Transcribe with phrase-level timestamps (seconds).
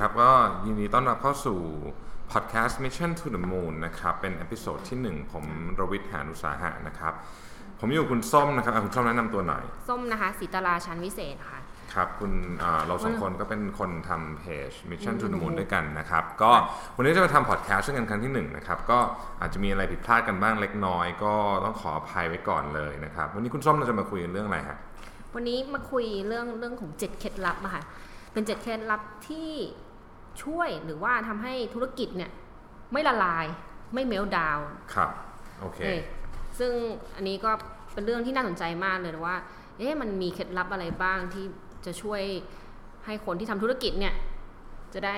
[0.00, 0.30] ครับ ก็
[0.66, 1.58] ยินดีต้อนรับเข้าสู่
[2.32, 5.44] พอดแคสต์ Mission to the Moon นะครับ เป็น episode ที่ 1 ผม
[5.80, 7.12] รวิศ หาญอุตสาหะนะครับ
[7.80, 11.58] ผมอยู่กับคุณส้มนะครับอะคุณส้มแนะนำตัวหน่อย ส้มนะคะสีตราชันวิเศษค่ะ
[11.94, 12.32] ครับ คุณ
[12.62, 16.50] อ่าเราสองคนก็เป็นคนทำเพจ Mission to the Moon ด้วยกันนะครับ ก็
[16.96, 18.98] วันนี้จะมาทำพอดแคสต์ด้วยกันครั้งที่ 1 นะครับ ก็
[19.40, 21.32] อาจจะมีอะไรผิดพลาดกันบ้างเล็กน้อย ก็
[21.64, 24.78] ต้องขออภัยไว้ก่อนเลยนะครับ วันนี้คุณส้มเราจะมาคุยกันเรื่องอะไรฮะ
[25.34, 27.82] วันนี้มาคุยเรื่องเรื่องของเจ็ดเคล็ดลับอะค่ะ
[28.32, 29.50] เป็นเจ็ดเคล็ดลับที่
[30.44, 32.30] ช่วยหรือว่าทำให้ธุรกิจเนี่ย
[32.92, 33.46] ไม่ละลาย
[33.94, 34.58] ไม่เมลดาว
[34.94, 35.10] ครับ
[35.60, 35.80] โอเค
[36.58, 36.72] ซึ่ง
[37.16, 37.50] อันนี้ก็
[37.92, 39.36] เป็นเรื่องที่น่าสนใจมากเลยนะว่า
[39.78, 41.44] เอ๊ะมันมีเคล็ดลับอะไรบ้างที่
[41.86, 42.22] จะช่วย
[43.06, 44.14] ให้คนที่ทำธุรกิจเนี่ย
[44.94, 45.16] จะได้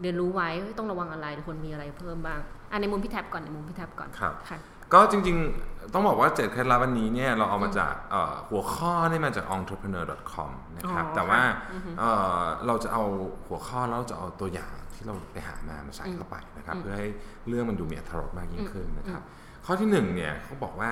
[0.00, 2.40] เรียนรู้ไว้ว่าต้องระวังอะไรหรือควรมีอะไรเพิ่มบ้าง
[2.74, 4.58] อะในมุมพี่แท็บก่อนในมุมพี่แท็บก่อนครับค่ะ
[4.92, 13.02] ก็จริงๆ ต้องบอกว่าเจ็ดเคล็ดลับวันนี้เนี่ยเราเอามาจากเอ่อหัวข้อนี่มาจาก entrepreneur.com นะครับอ๋อแต่ว่าค่ะอือฮึเอ่อเราจะเอา
[13.46, 17.08] หัวข้อแล้วเราจะเอาตัวอย่างที่เราไปหามามาใส่เข้าไปนะครับอืมเพื่อให้
[17.48, 19.22] เรื่องมันดูมีอรรถรสมากยิ่งขึ้นนะครับ
[19.66, 20.90] ข้อที่หนึ่งเนี่ยเขาบอกว่า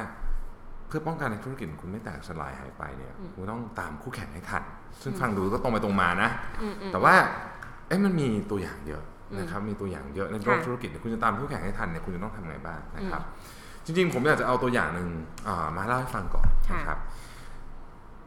[0.88, 4.62] เพื่อป้องกันในธุรกิจของคุณไม่แตกสลายหายไปเนี่ยคุณต้องตามคู่แข่งให้ทัน
[5.02, 6.30] ซึ่งฟังดูก็ตรงไปตรงมานะ
[6.62, 7.14] อืมอืมแต่ว่า
[7.88, 9.02] เอ๊ะมันมีตัวอย่างเยอะ
[9.38, 13.22] นะครับมีตัวอย่างเยอะในโลกค่ะธุรกิจเนี่ยคุณจะตามคู่แข่งให้ทันเนี่ยคุณจะต้องทำไงบ้างนะครับ
[13.84, 15.08] จริงๆ ผมอยากจะเอาตัวอย่างหนึ่ง
[15.48, 16.98] อ่ามาเล่าให้ฟังก่อนค่ะนะครับ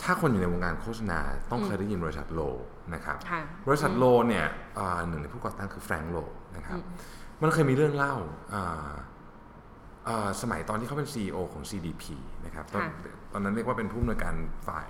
[0.04, 1.20] ถ้าคนอยู่ในวงการโฆษณา
[1.52, 2.42] ต้องเคยได้ยินบริษัทโล
[2.94, 4.46] นะครับค่ะบริษัทโลเนี่ย
[4.78, 6.18] อ่าหนึ่งในผู้ก่อตั้งคือแฟรงก์โล
[6.56, 8.16] นะครับอืมมันเคยมีเรื่องเล่า
[8.54, 8.92] อ่า
[10.08, 12.04] อ่าสมัยตอนที่เขาเป็น CEO ของ CDP
[12.46, 14.36] นะครับตอนค่ะตอนนั้นเรียกว่าเป็นผู้อำนวยการ
[14.68, 14.90] ฝ่าย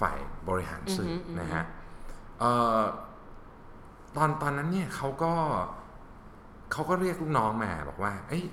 [0.00, 1.64] ฝ่ายบริหารสื่อออฮึอือฮึนะฮะ
[2.40, 2.80] เอ่อ
[4.16, 5.32] ตอนตอนนั้นเนี่ยเขาก็
[6.72, 8.44] เขาก็เรียกลูกน้องมาบอกว่า เอ้ย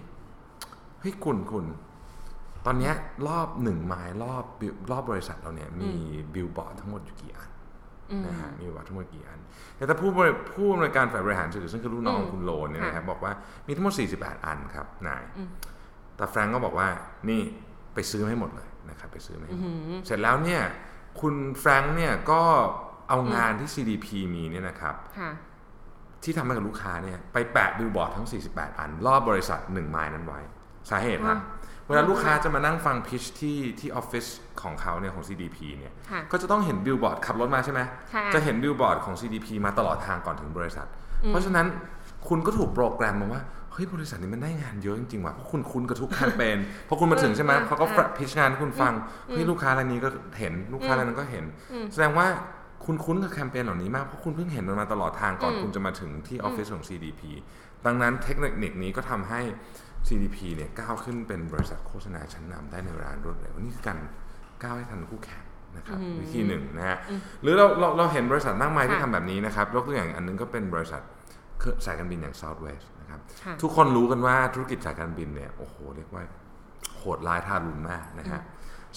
[0.99, 1.65] เฮ้ยคุณคุณ
[2.65, 2.93] ตอนเนี้ย
[3.27, 5.91] รอบหนึ่งไมล์รอบบิลรอบบริษัทเราเนี่ย มี
[6.33, 7.49] บิลบอร์ดทั้งหมดอยู่กี่อัน
[8.11, 9.39] อืมนะฮะมีบิลบอร์ดทั้งหมดกี่อัน
[9.75, 13.33] แต่ถ้าผู้บริผู้อำนวยการฝ่ายบริหารสื่อซึ่งคือลูกน้องอืมคุณโลเนี่ยนะครับบอกว่า
[13.67, 15.49] มีทั้งหมด 48 อันครับนายอืม
[16.15, 16.87] แต่แฟรงก์ก็บอกว่า
[17.29, 17.41] นี่
[17.93, 20.61] ไปซื้อมาให้หมดเลยนะครับไปซื้อมาให้หมดอืมเสร็จแล้วเนี่ย
[21.21, 22.41] คุณแฟรงก์เนี่ยก็
[23.09, 25.31] เอางานที่ CDP มีเนี่ยนะครับค่ะ
[26.23, 30.39] ที่ทำให้กับลูกค้าเนี่ยไปแปะบิลบอร์ดทั้ง 48 อัน รอบบริษัท1ไมล์นั้นไว้
[30.89, 34.25] สาเหตุครับอ่าเวลาลูกค้าจะมานั่งฟัง pitch ที่ที่ออฟฟิศ
[34.61, 37.81] ของเขาเนี่ยของ CDP เนี่ยค่ะก็จะต้องเห็นบิลบอร์ดขับรถมาใช่ไหม
[38.13, 40.87] ค่ะจะเห็นบิลบอร์ดของ CDP มาตลอดทางก่อนถึงบริษัท
[41.27, 41.65] เพราะฉะนั้น
[42.27, 43.41] คุณก็ถูกโปรแกรมมาว่า
[43.73, 46.57] เฮ้ยบริษัทนี้มันได้งานเยอะจริงๆว่ะเพราะคุณคุ้นกับทุกแคมเปญ
[46.87, 48.93] พอคุณมาถึงใช่ไหมเออเขาก็เออพิชงานให้คุณฟัง
[49.29, 50.09] เฮ้ยลูกค้ารายนี้ก็
[50.39, 51.43] เห็นลูกค้ารายนั้นก็เห็น
[51.93, 52.27] แสดงว่า
[52.85, 57.21] คุณคุ้นกับแคมเปญเหล่านี้มาก เพราะคุณเพิ่งเห็นมันมาตลอดทางก่อนอืมคุณจะมาถึงที่ออฟฟิศของ CDP
[57.85, 59.41] ดังนั้นเทคนิคนี้ก็ทำให้
[60.07, 63.97] CDP เนี่ยก้าวขึ้นเป็นบริษัทโฆษณาชั้นนำได้ในเวลารวดเร็วนี่คือการ
[64.63, 65.43] ก้าวให้ทันคู่แข่ง
[65.77, 66.97] นะครับวิธีหนึ่งนะฮะ
[67.41, 71.01] หรือเราเราเราเห็นบริษัทมากมายที่ค่ะทำแบบนี้นะครับยกตัวอย่างอันนึงก็เป็นบริษัท
[71.85, 76.23] สายการบินอย่าง Southwest นะครับค่ะทุกคนรู้กันว่าธุรกิจสายการบินเนี่ยโอ้โหเรียกว่า
[76.97, 78.41] โหดร้ายทารุณมากนะฮะ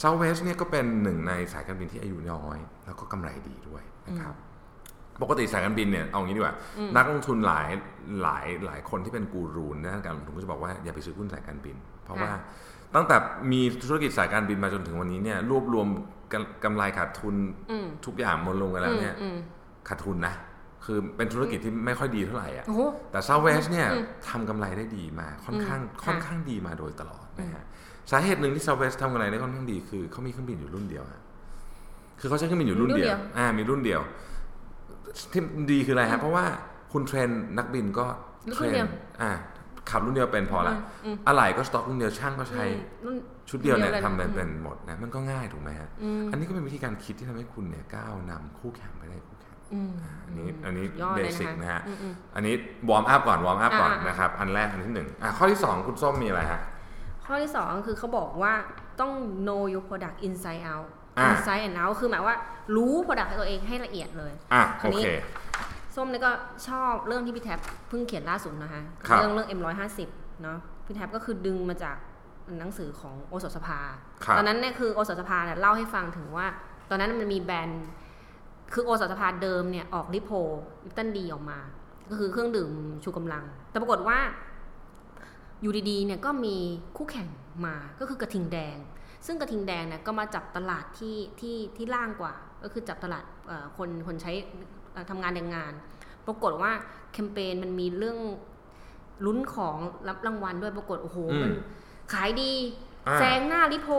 [0.02, 4.34] Southwest เนี่ยก็เป็นหนึ่งในสายการบินที่อายุน้อย แล้วก็กำไรดีด้วยนะครับ
[5.22, 6.54] ปกติสายการบินเนี่ยเอางี้ดีกว่า
[6.96, 7.68] นักลงทุนหลาย
[8.22, 12.32] หลายหลายคนที่เป็นกูรูในด้านการลงทุนก็จะบอกว่าอย่าไปซื้อหุ้นสายการบิน เพราะว่า
[12.94, 13.16] ตั้งแต่
[13.52, 15.88] มีธุรกิจสายการบินมาจนถึงวันนี้เนี่ยรวบรวม
[16.32, 17.34] กำกำไรขาดทุน
[17.70, 19.36] อืมทุกอย่างมวลลงกันแล้วเนี่ยอืม
[19.88, 20.34] ขาดทุนนะ
[20.84, 27.64] คือเป็นธุรกิจที่ไม่ค่อยดีเท่าไหร่อะโอ้โหแต่ Southwest เนี่ยอืมทำกำไรได้ดีมาค่อนข้างอืมค่อนค่ะข้างดีมาโดยตลอดนะฮะ
[28.10, 31.22] สาเหตุหนึ่งที่ Southwest ทำกำไรได้ค่อนข้างดีคือเขามีเครื่องบินอยู่รุ่นเดียวฮะ
[32.20, 34.00] คือเขาใช้เครื่องบินอยู่รุ่นเดียว อ่า มีรุ่นเดียว
[35.32, 36.44] ที่ดีคืออะไรฮะเพราะว่า
[36.92, 37.28] คุณเทรน
[37.58, 38.06] นักบินก็
[38.54, 38.74] เทรน
[39.22, 39.30] อ่า
[39.90, 42.64] ขับรุ่นเดียวเป็นพอละอืมอะไหล่ก็สต็อกรุ่นเดียวช่างก็ใช้
[43.04, 43.16] รุ่น
[43.50, 49.90] ชุดเดียวเนี่ยเดียวเลยทำเป็นอืมเป็นหมดนะมันก็ง่ายถูกไหมฮะอืมอันนี้ก็เป็นวิธีการคิดที่ทำให้คุณเนี่ยก้าวนำคู่แข่งไปได้คู่แข่งอืม
[50.26, 52.54] อันนี้อันนี้ยอดเบเลยสิกนะคะนะฮะอืมอืมอันนี้
[52.88, 56.60] warm up ก่อน warm up ก่อนอ่าอ่านนะครับ อันแรกอันที่หนึ่งอะข้อที่สองคุณส้มมีอะไรฮะ
[57.26, 58.54] ข้อที่สองคือเขาบอกว่า
[59.00, 59.12] ต้อง
[59.46, 60.88] know your product inside out
[61.18, 62.36] อ่า inside and out คือหมายว่า
[62.76, 65.08] รู้ product ของตัวเองให้ละเอียดเลยอะคราวโอนี้เค
[65.94, 66.30] ส้มเนี่ยก็
[66.68, 70.00] ชอบเรื่องที่พี่แท็บเพิ่งเขียนล่าสุดนะคะครับเรื่องเรื่อง M150
[70.42, 71.96] เนาะพี่แท็บก็คือดึงมาจาก
[72.58, 73.78] หนังสือของโอสถสภา
[74.24, 76.46] ครับตอนนั้นเนี่ยคือโอสถสภาเนี่ยเล่าให้ฟังถึงว่า
[76.90, 77.84] ตอนนั้นมันมีแบรนด์
[78.72, 80.32] คือโอสถสภาเดิมเนี่ยออกลิโพ
[80.84, 81.58] ลิปตันดีออกมา
[82.10, 82.70] ก็คือเครื่องดื่ม
[83.04, 84.18] ชูกำลัง แต่ปรากฏว่า
[85.64, 86.56] อยู่ดีๆเนี่ยก็มี
[86.96, 87.28] คู่แข่ง
[87.66, 88.76] มาก็คือกระทิงแดง
[89.26, 94.32] ซึ่งกระทิงแดงเนี่ยก็มาจับตลาดที่ที่ที่ล่างกว่า ก็คือจับตลาดเอ่อคนคนใช้
[94.92, 95.72] เอ่อทำงานแรงงาน
[96.26, 96.72] ปรากฏว่า
[97.12, 98.18] แคมเปญมันมีเรื่อง
[99.24, 99.76] ลุ้นของ
[100.08, 101.52] รับรางวัลด้วยปรากฏโอ้โหอืมมัน
[102.12, 102.52] ขายดี
[103.08, 103.90] อ่าแซงหน้าลิโพ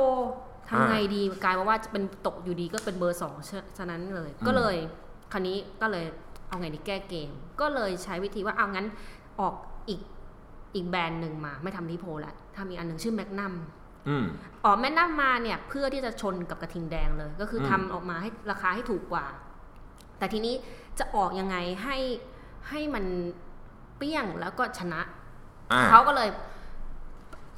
[0.70, 4.76] ทำไงอ่าดีกลายมาว่าจะเป็นตกอยู่ดีก็เป็นเบอร์สองฉะฉะนั้นเลย ก็เลย
[5.32, 6.06] คราวนี้ก็เลย
[6.50, 7.30] เอาไงดีแก้เกม
[7.62, 8.88] ก็เลยใช้วิธีว่าเอางั้น
[9.40, 9.56] ออก
[9.90, 10.00] อีก
[10.76, 13.54] อีกแบรนด์หนึ่งมา ไม่ทำรีโพละทำอีกอันหนึ่งชื่อแมกนัม
[14.08, 14.26] อืม
[14.66, 19.26] ออกแมกนัมมาเนี่ยเพื่อที่จะชนกับกระทิงแดงเลย ก็คืออมทำออกมาให้ราคาให้ถูกกว่า
[20.18, 20.56] แต่ทีนี้
[21.00, 21.98] จะออกยังไงให้
[22.70, 23.06] ให้มัน
[23.98, 25.02] เปี้ยงแล้วก็ชนะ
[25.72, 26.30] อ่าเขาก็เลย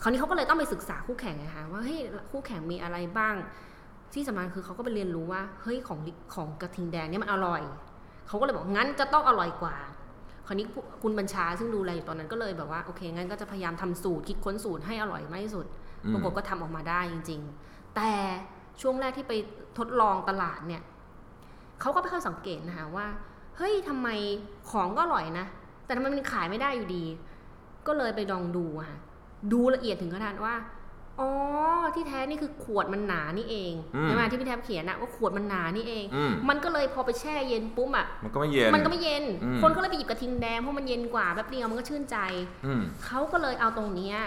[0.02, 2.00] คราวนี้เขาก็เลยต้องไปศึกษาคู่แข่งไงคะว่าเฮ้ย
[2.32, 3.36] คู่แข่งมีอะไรบ้าง
[4.14, 6.00] ที่สำคัญคือเขาก็ไปเรียนรู้ว่าเฮ้ยของ
[6.34, 7.62] ของกระทิงแดงเนี่ยมันอร่อย
[8.28, 9.76] เขาก็เลยบอกงั้นจะต้องอร่อยกว่า
[10.48, 10.66] คราวนี้
[11.04, 15.66] คุณบัญชาซึ่งดูแลอยู่ตอนนั้นก็เลยแบบว่าโอเคงั้นก็จะพยายามทำสูตรคิดค้นสูตรให้อร่อยมากที่สุด
[16.04, 18.12] อืมปรากฏก็ทำออกมาได้จริง ๆ แต่
[18.82, 19.34] ช่วงแรกที่ไป
[19.78, 20.82] ทดลองตลาดเนี่ย
[21.82, 23.08] เขาก็ไปเข้าสังเกตนะคะว่า
[23.58, 24.08] เฮ้ยทำไม
[24.70, 25.46] ของก็อร่อยนะ
[25.86, 27.04] แต่ทำไมมันขายไม่ได้อยู่ดี
[27.88, 28.98] ก็เลยไปลองดูอะค่ะ
[29.54, 30.54] ดูละเอียดถึงขนาดว่า
[31.20, 31.30] อ๋อ
[31.96, 42.18] ที่แท้นี่คือขวดมันหนานี่เองอืมใช่ไหมที่พี่แทบเขียนนะว่าขวดมันหนานี่เองอืมมันก็เลยพอไปแช่เย็นปุ๊บอะมันก็ไม่เย็นมันก็ไม่เย็นอืมคนก็เลยไปหยิบกระทิงแดงเพราะมันเย็นกว่าแป๊บเดียวมันก็ชื่นใจ
[42.66, 44.18] อืมเขาก็เลยเอาตรงเนี้ย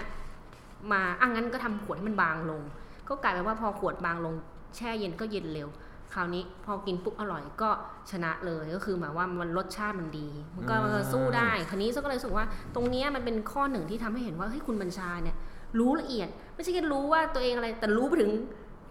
[0.91, 2.61] มาอะงั้นก็ทำขวดให้มันบางลง
[3.09, 4.35] ก็กลายเป็นว่าพอขวดบางลง
[4.75, 5.69] แช่เย็นก็เย็นเร็ว
[6.13, 7.69] คราวนี้พอกินปุ๊บอร่อยก็
[8.11, 12.45] ชนะเลยก็คือหมายว่ามันรสชาติมันดี มันก็อืมสู้ได้ คราวนี้ก็เลยรู้สึกว่า
[12.75, 15.37] ตรงเนี้ยมันเป็นข้อหนึ่งที่ทำให้เห็นว่าเฮ้ยคุณบัญชาเนี่ย
[15.79, 18.31] รู้ละเอียด ไม่ใช่แค่รู้ว่าตัวเองอะไร แต่รู้ไปถึง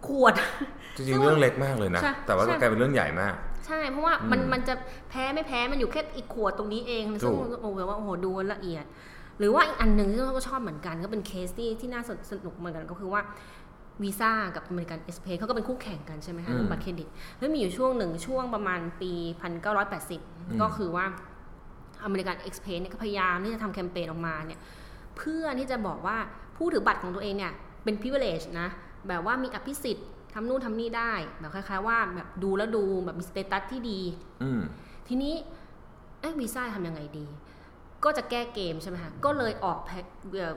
[0.06, 0.34] ขวด
[0.96, 3.34] จริงๆเรื่องเล็กมากเลยนะใช่แต่ว่าก็ใช่กลายเป็นเรื่องใหญ่มาก
[3.66, 4.74] ใช่ เพราะว่ามันอืมมันจะ
[5.10, 8.84] แพ้ไม่แพ้มันอยู่แค่อีกขวดตรงนี้เองถูซึ่งกโอ้โหแบบว่าโอ้โหดูละเอียด
[9.38, 13.20] หรือว่าอีกอันหนึ่งที่เราก็ชอบเหมือนกัน ก็เป็นเคสที่ที่น่าสนุกเหมือนกันก็คือว่า
[14.02, 19.12] วีซ่ากับอเมริกันเอ็กซ์เพรสเขาก็เป็นคู่แข่งกันใช่ไหมคะเรื่องบัตรเครดิตแล้วมีอยู่ช่วงหนึ่งช่วงประมาณปี
[19.86, 21.04] 1980 ก็คือว่า
[22.04, 24.60] อเมริกันเอ็กซ์เพรสเนี่ยก็พยายามที่จะทำแคมเปญออกมาเนี่ย
[25.16, 26.16] เพื่อที่จะบอกว่า
[26.60, 27.52] ผู้ถือบัตรของตัวเองเนี่ย
[27.84, 28.68] เป็น privilege นะ
[29.08, 34.00] แบบว่ามีอภิสิทธิ์ทำนู่นทำนี่ได้ แบบคล้ายๆว่าแบบดูแล้วดูแบบมี status ที่ดี
[34.42, 34.62] อืม
[35.08, 35.34] ทีนี้
[36.20, 37.26] เอ๊ะวีซ่าทำยังไงดี
[38.04, 40.04] ก็จะแก้เกมใช่ไหมคะก็เลยออกแพ็ค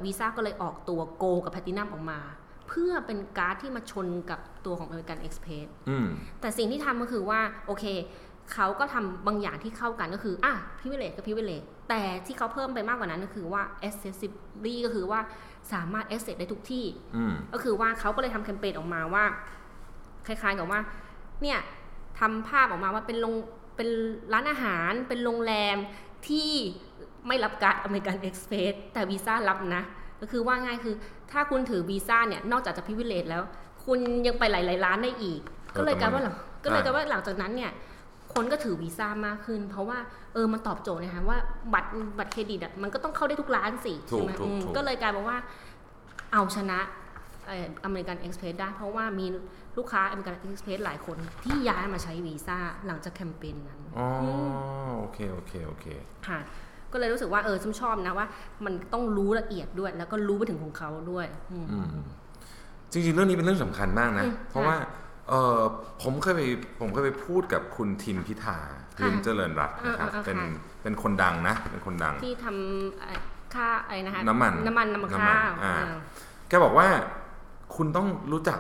[0.06, 2.20] วีซ่าก็เลยออกตัวโกกับแพ t ตินัมออกมา
[2.68, 6.08] เพื่อเป็นการ์ดที่มาชนกับตัวของ American Express อืม
[6.42, 7.86] แต่สิ่งที่ทำก็คือว่า โอเค
[8.54, 15.20] เขาก็ทำบางอย่างที่เข้ากันก็คืออะ privilege กับ privilege แต่ที่เขาเพิ่มไปมากกว่านั้นก็คือว่า accessibility ก็คือว่า
[15.74, 16.86] สามารถ access ได้ทุกที่
[17.16, 19.26] อืมก็คือว่าเขาก็เลยทำแคมเปญออกมาว่า
[20.28, 20.80] คล้ายๆกับว่า
[21.42, 21.60] เนี่ย
[22.20, 23.36] ทำภาพออกมาว่าเป็นโรง
[23.76, 23.90] เป็น
[24.34, 25.78] ร้านอาหาร เป็นโรงแรม
[26.28, 26.50] ที่
[27.28, 29.84] ไม่รับการ์ดอเมริกันเอ็กซ์เพรสแต่วีซ่ารับนะ
[30.22, 30.96] ก็คือว่าง่ายคือ
[31.32, 33.44] ถ้าคุณถือวีซ่าเนี่ย นอกจากจะ privilege แล้ว
[33.86, 37.72] คุณยังไปหลายๆร้านได้อีกเออก็เลยกลายว่าแต่หมัลันงก็เลยอ่ากลายว่าหลังจากนั้นเนี่ย
[38.34, 39.98] คนก็ถือวีซ่ามากขึ้น เพราะว่า
[40.34, 41.38] เออมันตอบโจทย์นะคะว่า
[41.74, 45.38] บัตรบัตรเครดิตอะมันก็ต้องเข้าได้ทุกร้านสิถูกใช่กไหมถูกอืมถูกก็เลยกลายเป็นว่า
[46.34, 46.80] เอาชนะ
[47.48, 49.26] เอ่อเมริกันเอ็กซ์เพรสได้ เพราะว่ามี
[49.78, 52.58] ลูกค้าอเมริกันเอ็กซ์เพรสหลายคนที่ย้ายมาใช้วีซ่า
[52.88, 54.08] หลังจากแคมเปญนั้นอ๋อ
[55.00, 55.86] โอเคโอเคโอเค
[56.28, 56.40] ค่ะ
[56.92, 58.28] ก็เลยรู้สึกว่าเออฉันชอบนะว่า
[58.66, 62.06] มันต้องรู้ละเอียดด้วย แล้วก็รู้ไปถึงของเขาด้วยอืมอืม
[62.92, 64.76] จริงๆเรื่องนี้เป็นเรื่องสำคัญมากนะอืมเพราะว่า
[65.30, 65.60] เออ
[66.04, 66.42] ผมเคยไป
[66.80, 68.58] ผมเคยไปพูดกับคุณทิมพิธา
[68.98, 73.20] ค่ะลิมเจริญรัตน์นะครับอ่าอ่าเป็นค่ะเป็นคนดังนะ เป็นคนดัง ที่ทำเอ่อ
[73.56, 75.96] ค่าอะไรนะคะน้ำมันน้ำมันน้ำมันน้ำมันข้าวอ่าอ่า
[76.50, 76.88] แกบอกว่า
[77.76, 78.60] คุณต้องรู้จัก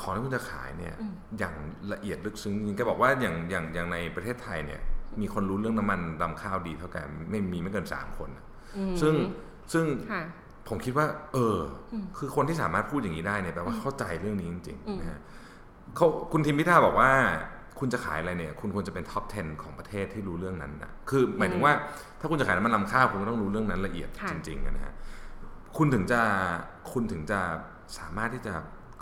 [0.00, 1.54] ของที่คุณจะขายเนี่ยอืมอย่าง
[1.92, 4.80] ละเอียดลึกซึ้งจริงๆแกบอกว่าอย่างอย่างอย่างในประเทศไทยเนี่ย
[5.20, 6.96] มีคนรู้เรื่องน้ำมันดำข้าวดีเท่าแก
[7.30, 8.44] ไม่มีไม่เกินสามคนนะ
[8.76, 9.14] อืมซึ่ง
[9.72, 10.22] ซึ่งค่ะ
[10.68, 11.58] ผมคิดว่า เออ
[11.92, 15.20] อมคือคนที่สามารถพูดอย่างนี้ได้เนี่ยแปลว่าเข้าใจเรื่องนี้จริงอืมๆนะฮะ
[15.94, 17.10] เขาคุณทิมพิธาบอกว่า
[17.78, 21.72] คุณจะขายอะไรเนี่ย คุณควรจะเป็นท็อป 10 ของประเทศที่รู้เรื่องนั้นนะคือหมายถึงว่า
[22.20, 24.94] ถ้าคุณจะขายน้ำมันลำข้าวคุณก็ต้องรู้เรื่องนั้นละเอียดค่ะจริงๆนะฮะ
[25.76, 26.20] คุณถึงจะ
[26.92, 27.40] คุณถึงจะ
[27.98, 28.54] สามารถที่จะ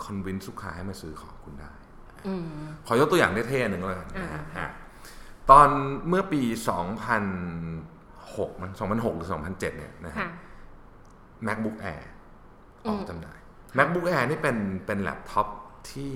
[0.03, 1.73] คอนวินลูกค้าให้มาซื้อของคุณได้
[2.27, 2.43] อืม
[2.87, 4.69] ขอยกตัวอย่างเท่ๆหนึ่งแล้วกันนะฮะอ่าอะ
[5.49, 5.67] ตอน
[6.07, 6.41] เมื่อปี
[7.71, 10.29] 2006มัน2006 หรือ 2007 เนี่ยนะฮะค่ะ
[11.47, 12.03] MacBook Air
[12.85, 13.39] ออกอืมจำหน่าย
[13.77, 15.47] MacBook Air นี่เป็นเป็นแล็ปท็อป
[15.91, 16.13] ที่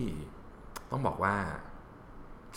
[0.91, 1.36] ต้องบอกว่า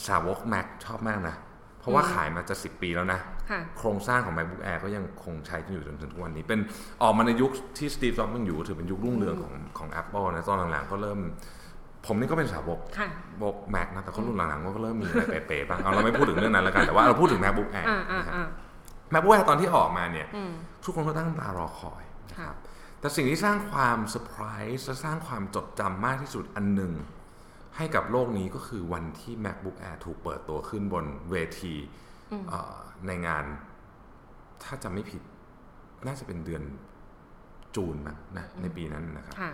[0.07, 1.37] สาวก Mac ชอบมากนะ
[1.81, 3.21] เพราะว่าขายมาจะ10ปีแล้วนะ
[3.51, 6.61] ค่ะโครงสร้างของ MacBook Air ก็ยังคงใช้กันอยู่จนถึงทุกวันนี้ เป็น
[7.03, 11.19] ออกมาในยุคที่ Steve Jobs ยังอยู่ ถือเป็นยุครุ่งเรืองของของ Apple นะ ตอนหลังๆก็เริ่ม
[12.07, 13.09] ผมนี่ก็เป็นสาวกค่ะ
[13.43, 18.47] บก Mac นะ แต่คนรุ่นหลังๆก็เริ่มมีอะไรเป๋ๆบ้าง เอาเราไม่พูดถึงเรื่องนั้นแล้วกัน แต่ว่าเราพูดถึง MacBook Air อ่าอ่านะครับอ่า
[19.13, 20.53] MacBook Air ตอนที่ออกมาเนี่ยอืม
[20.85, 22.57] ทุกคนก็ตั้งตารอคอยนะคค่ะรับ
[23.01, 24.45] แต่สิ่งที่สร้างความเซอร์ไพร
[24.77, 26.93] ส์และสร้างความจดจำมากที่สุดอันหนึ่ง
[27.77, 31.75] ให้กับโลกนี้ก็คือวันที่ MacBook Air ถูกเปิดตัวขึ้นบนเวที
[32.33, 32.77] อืมเอ่อ
[33.07, 33.45] ในงาน
[34.63, 35.23] ถ้าจำไม่ผิด
[36.07, 36.63] น่าจะเป็นเดือน
[37.77, 39.51] June มั้งนะในปีนั้นนะครับค่ะ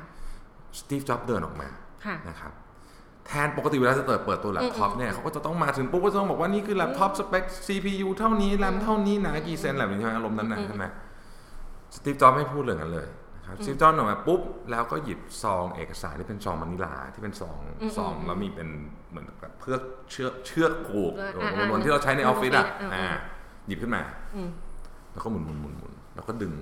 [0.79, 1.69] สตีฟจ็อบเดินออกมา
[2.07, 2.53] ค่ะนะครับ
[3.27, 10.85] แทนปกติเวลาจะเปิดเปิดตัวแล็ปท็อปเนี่ยเขาก็จะต้องมาถึงปุ๊บก็ต้องบอกว่านี่คือแล็ปท็อปสเปค CPU เท่านี้แรมเท่านี้หนากี่เซนแบบนี้ใช่ไหมอารมณ์นั้นนะใช่ไหม
[11.97, 13.07] สตีฟจ็อบไม่พูดเลยงั้นเลย
[13.49, 14.41] นะครับสตีฟจ็อบออกมาปุ๊บ
[14.71, 17.61] แล้วก็หยิบซองเอกสารที่เป็นซอง manila ที่เป็นซอง
[17.97, 18.69] ซองแล้วมีเป็น
[19.11, 23.17] เหมือนแบบเพื่อกเชือกเชือกผูกเอออ่าเหมือนที่เราใช้ในออฟฟิศอะอออ่าอ่า
[23.67, 24.03] หยิบขึ้นมา
[24.37, 24.51] อืม
[25.13, 26.53] แล้วก็หมุนหมุนหมุนหมุนแล้วก็ดึง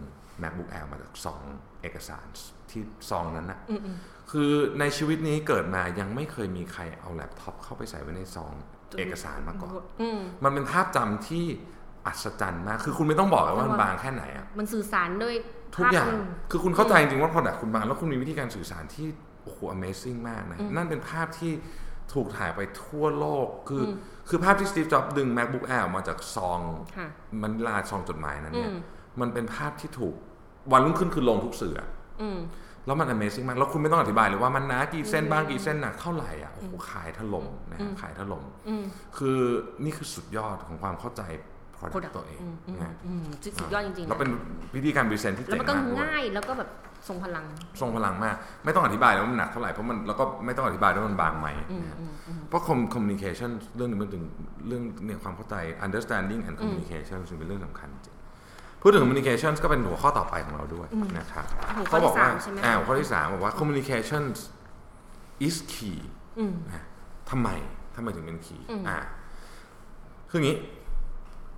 [0.43, 1.43] macbook air มาจากซอง
[1.83, 2.27] เอกสาร
[2.71, 3.97] ที่ซองนั้นนะอืมอืม
[4.31, 4.51] คือ
[4.81, 8.53] ในชีวิตนี้เกิดมายังไม่เคยมีใครเอาแล็ปท็อปเข้าไปใส่ไว้ในซอง
[8.99, 11.45] เอกสารมาก่อนอืมมันเป็นภาพจำที่
[12.07, 15.35] อัศจรรย์มาก คือคุณไม่ต้องบอกเลยว่ามันบางแค่ไหนอะมันสื่อสารด้วย
[15.79, 16.17] ทุกอย่างภพมั
[16.47, 19.07] นคือคุณเข้าใจจริงๆว่า product คุณบางแล้วคุณมีวิธีการสื่อสารที่
[19.43, 21.53] โอ้โห amazing มากนะ นั่นเป็นภาพที่
[22.15, 23.91] ถูกถ่ายไปทั่วโลก คืออ
[24.29, 26.61] คือภาพที่สตีฟจ็อบดึง macbook air ออกมาจากซอง
[26.97, 27.09] ค่ะ
[27.43, 28.81] มันลาซองจดหมายนั้นเนี่ยอืม
[29.21, 30.15] มันเป็นภาพที่ถูก
[30.73, 31.89] วันรุ่งขึ้นคือลงทุกสื่ออะ
[32.23, 32.39] อืม
[32.87, 38.85] แล้วมัน Amazing มาก แล้วคุณไม่ต้องอธิบายเลยว่ามันหนากี่เส้นบ้างกี่เส้นหนักเท่าไหร่อะ โอ้โห ขายถล่มนะฮะขายถล่มอืม
[39.17, 39.39] คือ
[39.85, 41.23] นี่คือสุดยอดของความเข้าใจ
[41.79, 44.31] product product ตัวเองอืมอืมนะฮะอืมสุดสุดยอดจริงๆแล้วเป็น
[44.77, 46.71] วิธีการพรีเซนต์ที่แล้วเจ๋งมันก็มากด้วยง่ายแล้วก็แบบ
[47.09, 47.45] ทรงพลัง
[47.81, 51.49] ทรงพลังมาก ไม่ต้องอธิบายเลยว่ามันหนักเท่าไหร่เพราะมันแล้วก็ไม่ต้องอธิบายด้วยว่ามันบางไหม
[51.83, 51.99] นะฮะ
[52.49, 54.25] เพราะ com- communication เรื่องนี้มันถึง
[54.67, 55.55] เรื่องเนี่ยความเข้าใจ
[55.87, 58.15] understanding and communication จึงเป็นเรื่องสำคัญจริง
[58.81, 61.45] พูดถึง communication ก็เป็นหัวข้อต่อไปของเราด้วยนะครับ
[61.77, 64.23] หัวข้อเขาบอกว่าที่สามใช่ไหมอ่าหัวข้อที่สามบอกว่า communication
[65.47, 65.99] is key
[66.39, 66.85] อืมนะ
[67.31, 67.49] ทำไม
[67.97, 68.97] ทำไมถึงเป็น key อืมอ่า
[70.31, 70.57] คืออย่างนี้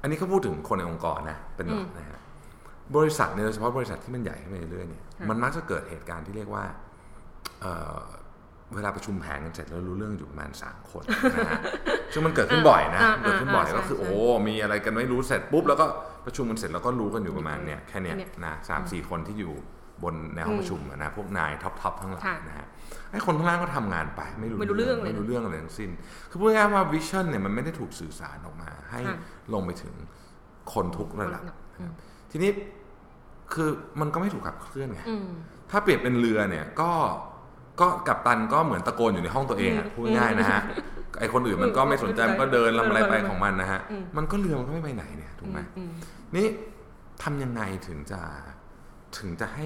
[0.00, 2.18] อันนี้เขาพูดถึงคนในองค์กรนะเป็นหลักนะฮะ
[2.96, 6.64] บริษัทเนี่ยโดยเฉพาะบริษัทที่มันใหญ่ขึ้นไปเรื่อยๆเนี่ยมันมักจะเกิดเหตุการณ์ที่เรียกว่า
[7.60, 7.98] เอ่อ
[8.74, 11.02] เวลาประชุมแผนกันเสร็จแล้วรู้เรื่องอยู่ประมาณสามคน
[11.34, 11.60] นะฮะ
[12.12, 15.86] ซึ่งมันเกิดขึ้นบ่อยนะอ่าเกิดขึ้นบ่อยอ่าก็คือใช่โอ้มีอะไรกันไม่รู้เสร็จปุ๊บแล้วก็
[16.26, 19.54] ประชุมกันเสร็จแล้วก็รู้กันอยู่ประมาณเนี่ยแค่เนี้ยเนี่ยนะสามสี่คนที่อยู่
[20.02, 22.66] บนในห้องประชุมอะนะพวกนายท็อปๆทั้งหลายค่ะนะฮะ
[23.12, 25.90] ไอ้คนข้างล่างก็ทำงานไปไม่รู้ไม่รู้เรื่องเลยไม่รู้เรื่องอะไรทั้งสิ้น
[26.30, 29.16] คือพูดง่ายๆว่าวิชั่นเนี่ยมันไม่ได้ถูกสื่อสารออกมา ให้ค่ะ
[29.54, 29.94] ลงไปถึง
[30.72, 31.42] คนทุกระดับ
[31.78, 31.92] อืม
[32.30, 32.50] ทีนี้
[33.54, 33.68] คือ
[34.00, 35.26] มันก็ไม่ถูกขับเคลื่อนไงอืม
[35.70, 36.92] ถ้าเปรียบเป็นเรือเนี่ยก็
[37.80, 40.60] ก็กัปตันก็เหมือนตะโกนอยู่ในห้องตัวเองอะพูดง่ายๆนะฮะ
[41.20, 45.90] ไอคนอื่นมันก็ไม่สนใจมันก็เดินลำอะไรไปของมันนะฮะอืมมันก็เรือมันก็ไม่ไปไหนเนี่ยถูกไหมอืม
[46.36, 46.46] นี่
[47.22, 48.20] ทำยังไงถึงจะ
[49.18, 49.64] ถึงจะให้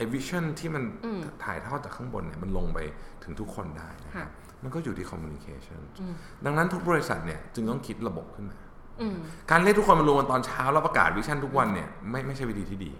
[0.00, 2.78] ไอ้ vision ที่มันอืมถ่ายทอดจากข้างบนเนี่ยมันลงไป
[3.24, 4.28] ถึงทุกคนได้นะครัค่ะบ
[4.62, 6.14] มันก็อยู่ที่ communication อืม
[6.44, 8.58] ดังนั้นทุกบริษัทเนี่ยจึงต้องคิดระบบขึ้นมา
[9.00, 9.16] อืม
[9.50, 12.92] การเรียกทุกคนมารวมกันตอนเช้าแล้วประกาศ vision ทุกวันเนี่ยไม่ไม่ใช่วิธีที่ดี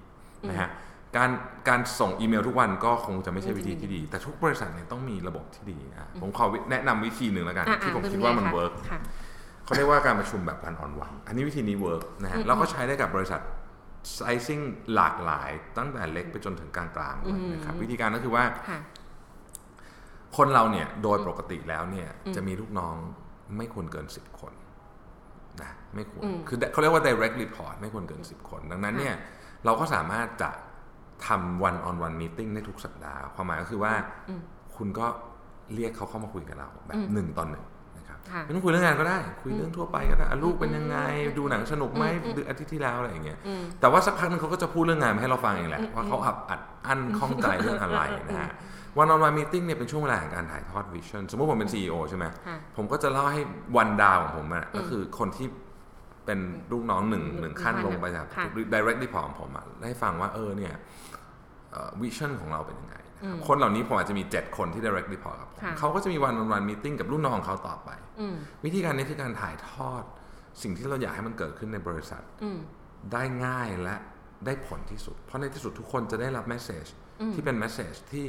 [0.48, 0.70] นะฮะ
[1.16, 1.30] การ
[1.68, 8.98] การส่งอีเมลทุกวันก็คงจะไม่ใช่วิธีที่ดี แต่ทุกบริษัทเนี่ยต้องมีระบบที่ดีอะผมขอแนะนำวิธีหนึ่งแล้วกันอะที่ผมอะคิดว่ามันป็ไงคะ work ค่ะ
[9.64, 13.40] เขาเรียกว่าการประชุมแบบ one on one อันนี้วิธีนี้เวิร์กนะฮะอืมแล้วก็ใช้ได้กับบริษัท
[14.18, 14.62] sizing
[14.94, 18.80] หลากหลายตั้งแต่เล็กไปจนถึงกลางๆเลยนะครับวิธีการก็คือว่าค่ะ
[20.36, 22.96] คนเราเนี่ยโดยปกติแล้วเนี่ยอืมจะมีลูกน้อง
[23.56, 24.52] ไม่ควรเกิน10คน
[25.62, 29.14] นะไม่ควรอืมคือเขาเรียกว่า direct report ไม่ควรเกิน10คน ดังนั้นเนี่ย
[29.64, 30.50] เราก็สามารถจะ
[31.26, 33.92] ทำ one on one meeting ได้ทุกสัปดาห์ ความหมายก็คือว่า
[34.28, 34.40] อืม
[34.76, 35.06] คุณก็
[35.74, 37.69] เรียกเขาเข้ามาคุยกับเราแบอืบมหนึ่งต่อหนึ่งนะครับค่ะ
[38.44, 48.52] ไม่ต้องคุยเรื่องงานก็ได้ คุยเรื่องทั่วไปก็ได้อะลูกเป็นยังไงอืมดูหนังสนุกไหมอืมเดือนอาทิตย์ที่แล้วอะไรอย่างเงี้ยอืมแต่ว่าสักพักหนึงเขาก็จะพูดเรื่องงานมาให้เราฟังเองแหละอืมว่าเขาอับอัดอั้นข้องใจเรื่องอะไรนะฮะ
[48.98, 53.42] วันออนวันมีติ้งเนี่ยเป็นช่วงเวลาของการถ่ายทอดวิชั่นสมมติผมเป็น CEO ใช่ไหมค่ะผมก็จะเล่าให้
[53.76, 55.48] วันดาวของผมอะอืมก็คือคนที่
[56.26, 56.38] เป็น
[56.72, 60.74] ลูกน้องหนึ่งหนึ่งขั้นลงไปจากค่ะ direct report ของผมอะให้ฟังว่าเออเนี่ย
[62.00, 68.34] vision ของเราเป็นยังไงนะ ครับอืมคนเหล่านี้ผมอาจจะมี 7 คนที่ direct report กับผมค่ะเขาก็จะมี one-on-one meeting กับลูกน้องของเขาต่อไปอืม
[68.64, 70.02] วิธีการนี้คือการถ่ายทอด
[70.62, 72.58] สิ่งที่เราอยากให้มันเกิดขึ้นในบริษัทอืม
[73.12, 73.96] ได้ง่ายและ
[74.46, 76.86] ได้ผลที่สุด เพราะในที่สุดทุกคนจะได้รับ message
[77.20, 78.24] อืมที่เป็น message ที่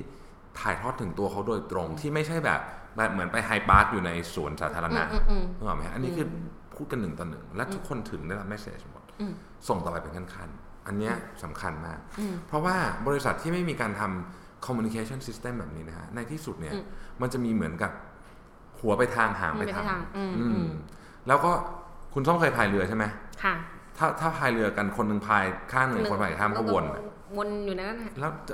[0.60, 2.62] ถ่ายทอดถึงตัวเขาโดยตรงที่ไม่ใช่แบบ
[2.98, 6.28] แบบเหมือนไปไฮปาร์คอยู่ในสวนสาธารณะอืมอืมนึกออกไหมฮะอันนี้คือ
[6.76, 9.34] พูดกันหนึ่งต่อหนึ่ง และทุกคนถึงได้รับ message หมดอืม
[9.68, 16.84] ส่งต่อไปเป็นขั้นๆอันเนี้ยสำคัญมากอืมเพราะว่าบริษัทที่ไม่มีการทำ communication system แบบนี้นะฮะในที่สุดเนี่ยอืม
[17.22, 17.92] มันจะมีเหมือนกับ
[18.80, 20.70] หัวไปทางหางไปไม่ไปทางทางอืมอือืมม
[21.28, 21.52] แล้วก็
[22.14, 23.04] คุณต้องเคยพายเรือใช่ไหม
[23.44, 23.54] ค่ะ
[23.98, 26.86] ถ้าถ้าพายเรือกันคนหนึ่งพายข้างหนึ่งคนพายอีกข้างก็วน
[27.38, 28.54] วนอยู่ในนั้นน่ะแล้วจะ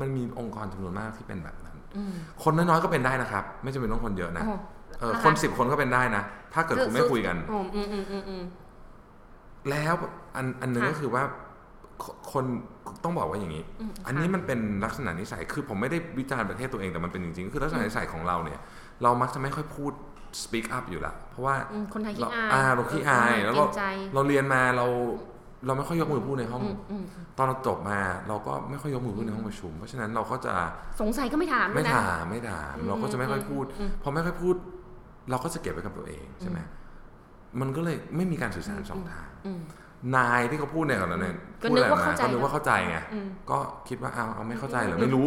[0.00, 4.54] มันมีองค์กรจำนวนมากที่เป็นแบบนั้นอืมคนน้อยๆก็เป็นได้นะครับ ไม่จำเป็นต้องคนเยอะนะโอ้
[5.00, 6.22] เออนะคะคนสิบคนก็เป็นได้นะ
[6.54, 8.42] ถ้าเกิดคุณไม่คุยกันอืมอืมอืมอืมอืม
[9.70, 9.94] แล้ว
[10.36, 11.22] อันอันหนึงค่ะก็คือว่า
[12.02, 12.44] คคน
[13.04, 18.60] ต้องบอกว่าอย่างนี้อืมอันนี้มันเป็นลักษณะนิสัย คือผมไม่ได้วิจารณ์ประเทศตัวเองแต่มันเป็นจริงๆ คือลักษณะนิสัยของเราเนี่ย
[19.02, 19.92] เรามักจะไม่ค่อยพูด
[20.42, 23.84] speak up อยู่ละ เพราะว่าอืมคนไทยขี้เราอายอ่าเราขี้อายแล้วเกรเรางใจ
[24.14, 24.86] เราเรียนมาเรา
[25.66, 27.04] เราไม่ค่อยยกมือพูดในห้องอืมอืม
[27.36, 27.98] ตอนเราจบมา
[28.28, 30.54] เราก็ไม่ค่อยยกมือพูดในห้องประชุม เพราะฉะนั้นเราก็จะ
[31.00, 34.54] สงสัยก็ไม่ถามด้วไม่ยนะถามไม่ถามเราก็จะไม่ค่อยพูดอืมพอไม่ค่อยพูด
[35.30, 36.58] เราก็จะเก็บไว้กับตัวเองใช่ไหม
[37.60, 39.60] มันก็เลยไม่มีการสื่อสารสองทางอืม
[40.16, 45.26] นายที่เขาพูดเนี่ยก่อนนั้นเนี่ยก็พูดนึกอะไรว่ามาเข้าใจก็นึกว่าเข้าใจไงอืมก็คิดว่าเอาเอาไม่เข้าใจเหรอไม่รู้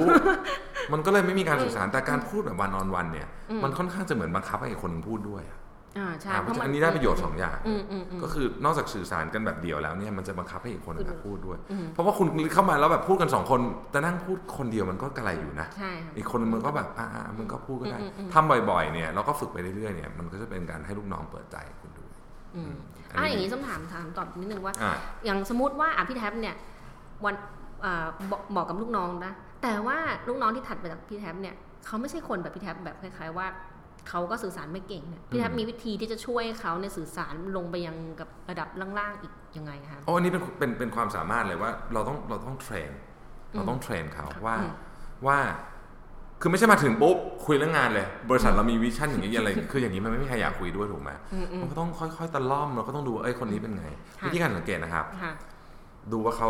[0.94, 5.58] มันก็เลยไม่มีการสื่อสารแต่การพูดแบบวันออนวันเนี่ยอืมมันค่อนข้างจะเหมือนบังคับให้อีกคนหนึ่งพูดด้วยอะ
[5.98, 13.60] อ่าใช่อ่าเพราะฉะมันั้นอันนี้ได้ประโยชน์สองอย่างอืมอืมอืมก็คือนอกจากสื่อสารกันแบบเดียวแล้วเนี่ยมันจะบังคับให้อีกคนหนึงอืมพูดด้วยอืมเพราะว่าคุณเข้ามาแล้วแบบพูดกันสองคน
[13.92, 22.04] แต่นั่งพูดคนเดียวมันก็กระไรอยู่นะใช่ค่ะอีกคนมันก็แบบอ่าอ่ามันก็พูดก็ได้อืมอืมอืมทำบ่อย ๆ เนี่ยเราก็ฝึกไปเรื่อยๆเนี่ยมันก็จะเป็นการให้ลูกน้องเปิดใจคุณดู
[22.56, 22.74] อืม
[23.16, 24.92] อันอะนี้อย่างนี้ต้องถามถามตอบนิดนึงว่าอ่า
[25.26, 26.56] อย่างสมมติว่าอะพี่แท็บเนี่ย
[27.26, 27.36] วัน
[27.86, 29.98] อ่าบอกบอกกับลูกน้องนะ แต่ว่า
[30.28, 33.48] ลูกน้องที่ถัดไปจากพี่แท็บเนี่ยเขาไม่ใช่คนแบบพี่แท็บแบบคล้ายๆว่า
[34.10, 38.68] เขาก็สื่อสารไม่เก่งเนี่ยพี่แท็บอืมมีวิธีที่จะช่วยเขาในยสื่อสารลงไปยังกับระดับ
[39.00, 42.92] ล่างๆอีกยังไงคะโอ้อันนี้เป็นเป็นเป็นความสามารถเลยว่าเราต้องเราต้อง train
[43.54, 44.72] เราต้อง train เขาว่าอืม
[45.28, 45.40] ว่า
[46.42, 53.86] คือไม่ใช่มาถึงปุ๊บคุยเรื่องงานเลย บริษัทเรามี vision อย่างนี้อะไรคืออย่างนี้มันไม่มีใครอยากคุยด้วยถูกไหมอืมอืมมันก็ต้องค่อยๆตะล่อมเราก็ต้องดูว่าเอ้ยคนนี้เป็นไง
[54.20, 55.32] ค่ะวิธีการสังเกตนะครับค่ะ
[56.12, 56.50] ดูว่าเขา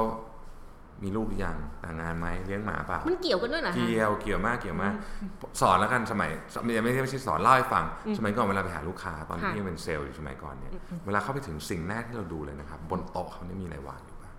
[1.04, 4.94] มีลูกหรือยังแต่งงานไหมเลี้ยงหมาเปล่ามันเกี่ยวกันด้วยเหรอคะเกี่ยวเกี่ยวมากเกี่ยวมาก
[5.62, 6.32] สอนแล้วกันสมัย
[6.66, 10.72] ไม่ไม่ใช่ไม่ใช่สอนเล่าให้ฟังอืมสมัยก่อนเวลาไปหาลูกค้าตอนค่ะที่ยังเป็นเซลล์อยู่สมัยก่อนเนี่ย
[11.06, 14.36] เวลาเข้าไปถึงสิ่งแรกที่เราดูเลยนะครับ บนโต๊ะเขาเนี่ยมีอะไรวางอยู่บ้าง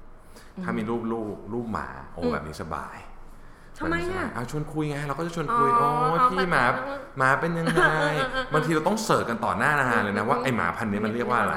[0.65, 2.97] ถ้ามีรูปลูกรูปหมาโอ้อืมแบบนี้สบาย
[3.81, 7.85] ทำไมแบบนี้สบาอะยเอาชวนคุยไงเราก็จะชวนคุยอ๋โอ้อยเอาพี่ไปหมาเออหมาเป็นยังไง
[8.55, 11.57] บางทีเราต้องเสิร์ชกันต่อหน้านานเลยนะว่าไอหมาพันธุ์นี้มันเรียกว่าอะไร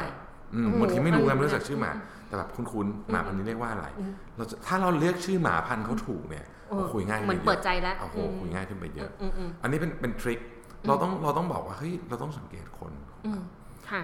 [0.54, 1.92] อืมโอ้โหบางทีไม่รู้ไงเออไม่รู้จักชื่อหมา
[2.28, 10.40] แต่แบบคุ้นๆหมาพันธุ์นี้เรียกว่าอะไรอืมเราจะถ้าเราเรียกชื่อหมาพันธุ์เขาถูกเนี่ยเออคุยง่ายเหมือนขึ้เปิยดอะใจแล้วโอ้โหคุยง่ายขึ้นไปเยอะอืมอืมอันนี้เป็นเป็นทริค
[10.88, 12.92] เราต้องเราต้องบอกว่าเฮ้ยเราต้องสังเกตคน
[13.26, 13.46] อืมค่ะ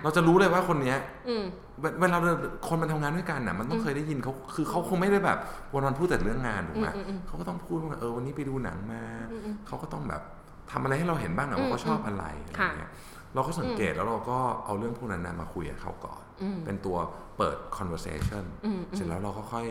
[0.04, 0.98] เราจะรู้เลยว่าคนเนี้ย
[1.30, 1.44] อืม
[1.82, 2.34] เวเวลาเรา
[2.68, 5.38] คนมันทำงานด้วยกันน่ะ มันต้องเคยได้ยินเขาคือเขาคงไม่ได้แบบ
[5.74, 10.22] วันวันๆพูดแต่เรื่องงานถูกไหมอืมอืมอืมเขาก็ต้องพูดว่าเออวันนี้ไปดูหนังมาอืมอืมเขาก็ต้องแบบ
[10.72, 12.92] ทำอะไรให้เราเห็นบ้างอะว่าเขาชอบอะไรอะไรค่ะเงี้ย
[13.36, 16.98] เราก็สังเกตแล้วเราก็เอาเรื่องพวกนั้นนะมาคุยกับเขาก่อนอืมเป็นตัว
[17.38, 19.66] เปิด conversation อืมเสร็จแล้วเราก็ค่อย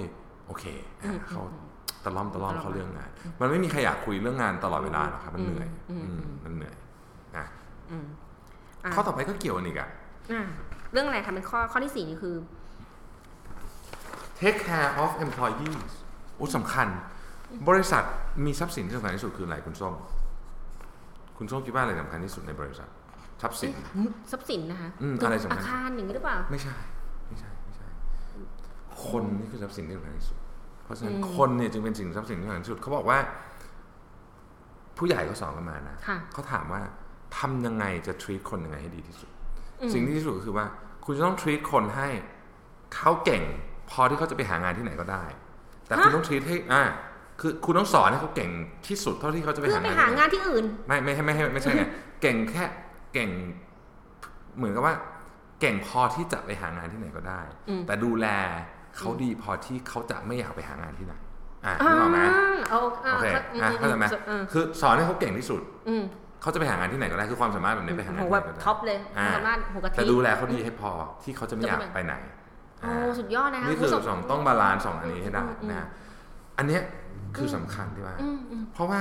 [0.47, 0.65] โอเค
[1.03, 1.43] อะอืมเขา
[2.05, 6.77] ตะล่อมตะล่อมตะล่อมเขาเรื่องงาน มันไม่มีใครอยากคุยเรื่องงานตลอดเวลาหรอกครับมันเหนื่อยอืมอืมอืมมันเหนื่อย
[7.37, 7.45] อะ
[7.91, 8.07] อืม
[8.85, 9.98] อะข้อต่อไปก็เกี่ยวกันอีกอะอะ
[10.93, 12.37] เรื่องอะไรคะเป็นข้อข้อที่สี่นี่คือ
[14.41, 15.93] take care of employees
[16.37, 16.89] โอ้สำคัญ
[17.69, 18.05] บริษัท
[18.45, 19.95] มีทรัพย์สินที่สำคัญที่สุดคืออะไรคุณส้ม
[21.39, 22.89] คุณส้มคิดว่าอะไรสำคัญที่สุดในบริษัท
[23.43, 23.73] ทรัพย์สิน
[24.31, 26.75] ทรัพย์สินนะคะอืมตึกอะไรสำคัญอาคารอย่างนี้หรือเปล่า ไม่ใช่
[27.29, 27.89] ไม่ใช่ ไม่ใช่
[29.07, 30.39] คนนี่คือทรัพย์สินที่สำคัญที่สุด
[30.85, 33.19] เพราะฉะนั้นอืมคนเนี่ยจึงเป็นสิ่งทรัพย์สินที่สำคัญที่สุด เขาบอกว่า
[34.99, 36.81] ผู้ใหญ่ก็สอนกันมานะค่ะเขาถามว่า
[37.39, 39.38] ทำยังไงจะ treat คนยังไงให้ดีที่สุดอืม
[39.93, 40.67] สิ่งที่ดีที่สุดก็คือว่า
[41.05, 42.09] คุณจะต้อง treat คนให้
[42.97, 43.43] เขาเก่ง
[43.91, 45.25] พอที่เขาจะไปหางานที่ไหนก็ได้
[45.87, 46.83] แต่คุณต้อง treat ให้อ่า
[47.41, 48.51] คือคุณต้องสอนให้เขาเก่ง
[48.87, 51.83] ที่สุดเท่าที่เขาจะไปเพื่อหาไปงานหาที่ไหนงานที่อื่นไม่ไม่ไม่ไม่ไม่ใช่ไง
[52.23, 52.65] เก่งแค่
[53.15, 53.31] เก่ง
[54.57, 54.95] เหมือนกับว่า
[55.61, 58.27] เก่งพอที่จะไปหางานที่ไหนก็ได้อืมแต่ดูแล
[58.97, 61.15] เขาดีพอที่เขาจะไม่อยากไปหางานที่ไหน
[61.67, 62.21] อะอ่านึกออกไหม
[62.71, 62.79] เอา
[63.13, 66.03] โอเคอะอะเข้าใจไหมอืมคือสอนให้เขาเก่งที่สุดอืม
[66.43, 70.91] เขาจะไปหางานที่ไหนก็ได้คือความสามารถแบบนี้ไปหางานโหที่แบไหนบก็ได้ท็อปเลยอ่าสามารถหัวกะทิแต่ดูแลเขาดีให้พอ
[71.23, 72.15] ที่เขาจะไม่อยากจะไม่ไปไหน
[72.83, 75.89] โอ้อ่าสุดยอดนะคะนี่คือณผู้ชมสองต้อง balance สองอันนี้ให้ได้อืมนะ
[76.59, 76.83] อันเนี้ย
[77.37, 79.01] คือสำคัญที่ว่าอืมอืมเพราะว่า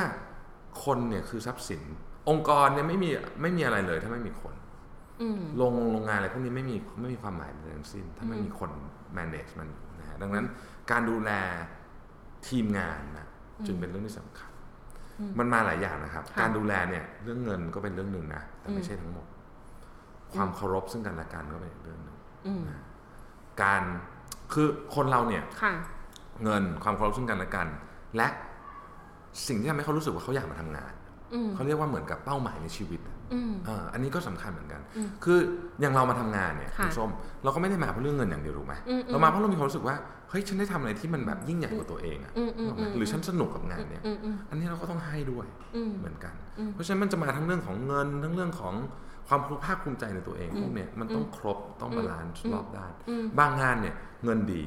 [0.84, 1.82] คนเนี่ยคือทรัพย์สิน
[2.30, 3.10] องค์กรเนี่ยไม่มี
[3.42, 4.54] ไม่มีอะไรเลยถ้าไม่มีคน
[5.22, 8.70] อืมโรงโรงงานอะไรพวกนี้ไม่มีไม่มีความหมายใดทั้งสิ้น ถ้าไม่อืมมีคน
[9.18, 10.46] manage มันอยู่นะฮะดังนั้น
[10.92, 11.32] การดูแล
[12.48, 13.28] ทีมงานนะ
[13.66, 14.47] จึงเป็นเรื่องที่สำคัญอื
[15.30, 19.26] มมันมาหลายอย่างนะครับค่ะการดูแลเนี่ยเรื่องเงินก็เป็นเรื่องหนึ่งนะแต่อืไม่มใช่ทั้งหมด
[20.34, 22.64] ความเคารพซึ่งกันและกันก็เป็นอีกเรื่องหนึ่งอืม
[23.62, 23.82] การ
[24.54, 25.74] คือคนเราเนี่ยค่ะ
[26.44, 27.68] เงินความเคารพซึ่งกันและกัน
[28.18, 28.28] และ
[29.48, 30.94] สิ่งที่ทำให้เขารู้สึกว่าเขาอยากมาทำงาน
[31.34, 35.40] อืมเขาเรียกว่าเหมือนกับเป้าหมายในชีวิตอะ อืมเอออันนี้ก็สำคัญเหมือนกันอืมคือ
[35.82, 37.10] อย่างเรามาทำงานเนี่ยค่ะคุณส้ม
[37.44, 39.96] เราก็ไม่ได้มาเพราะเรื่องเงินอย่างเดียวถูกไหมอืมอืมเรามาเพราะเรามีความรู้สึกว่า
[40.30, 48.74] เฮ้ยฉันได้ทำอะไรที่มันแบบยิ่งใหญ่กว่าตัวเองอะอืมอืมถูกไหมอืมหรือฉันสนุกกับงานเนี่ยอืมอืมอันนี้เราก็ต้องให้ด้วยอืมเหมือนกันอืมเพราะฉะนั้นมันจะมาทั้งเรื่องของเงินทั้งเรื่องของ
[49.28, 54.64] ความภาคภูมิใจในตัวเองอืมพวกเนี้ยมันต้องครบต้อง balance อืมรอบด้านอืมบางงานเนี่ยเงินดี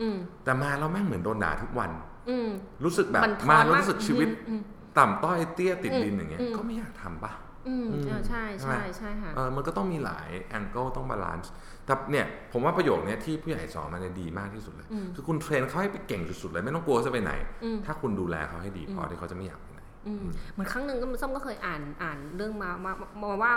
[0.00, 1.90] อืมแต่มาเราแม่งเหมือนโดนด่าทุกวัน
[2.30, 2.48] อืม
[2.84, 4.60] รู้สึกแบบบั่นทอนมาแล้วมากรู้สึกชีวิตอืม
[4.98, 11.52] ต่ำต้อยเตี้ยติดดินอย่างเงี้ยอืมก็ไม่อยากทำปะอืม อืมเออใช่ใช่ไหมใช่ใช่ค่ะเออมันก็ต้องมีหลาย angle ต้อง balance
[11.86, 17.32] แต่เนี่ยผมว่าประโยคเนี้ยที่ผู้ใหญ่สอนมาเนี่ยดีมากที่สุดเลยอืมคือคุณ train เขาให้ไปเก่งสุดๆเลย ไม่ต้องกลัวเขาจะไปไหน
[17.64, 23.54] อืมถ้าคุณดูแลเขาให้ดีพอที่เขาจะไม่อยากไปไหนอืมเหมือนครั้งหนึ่งก็ส้มก็เคยอ่านอ่านเรื่องมามามาว่า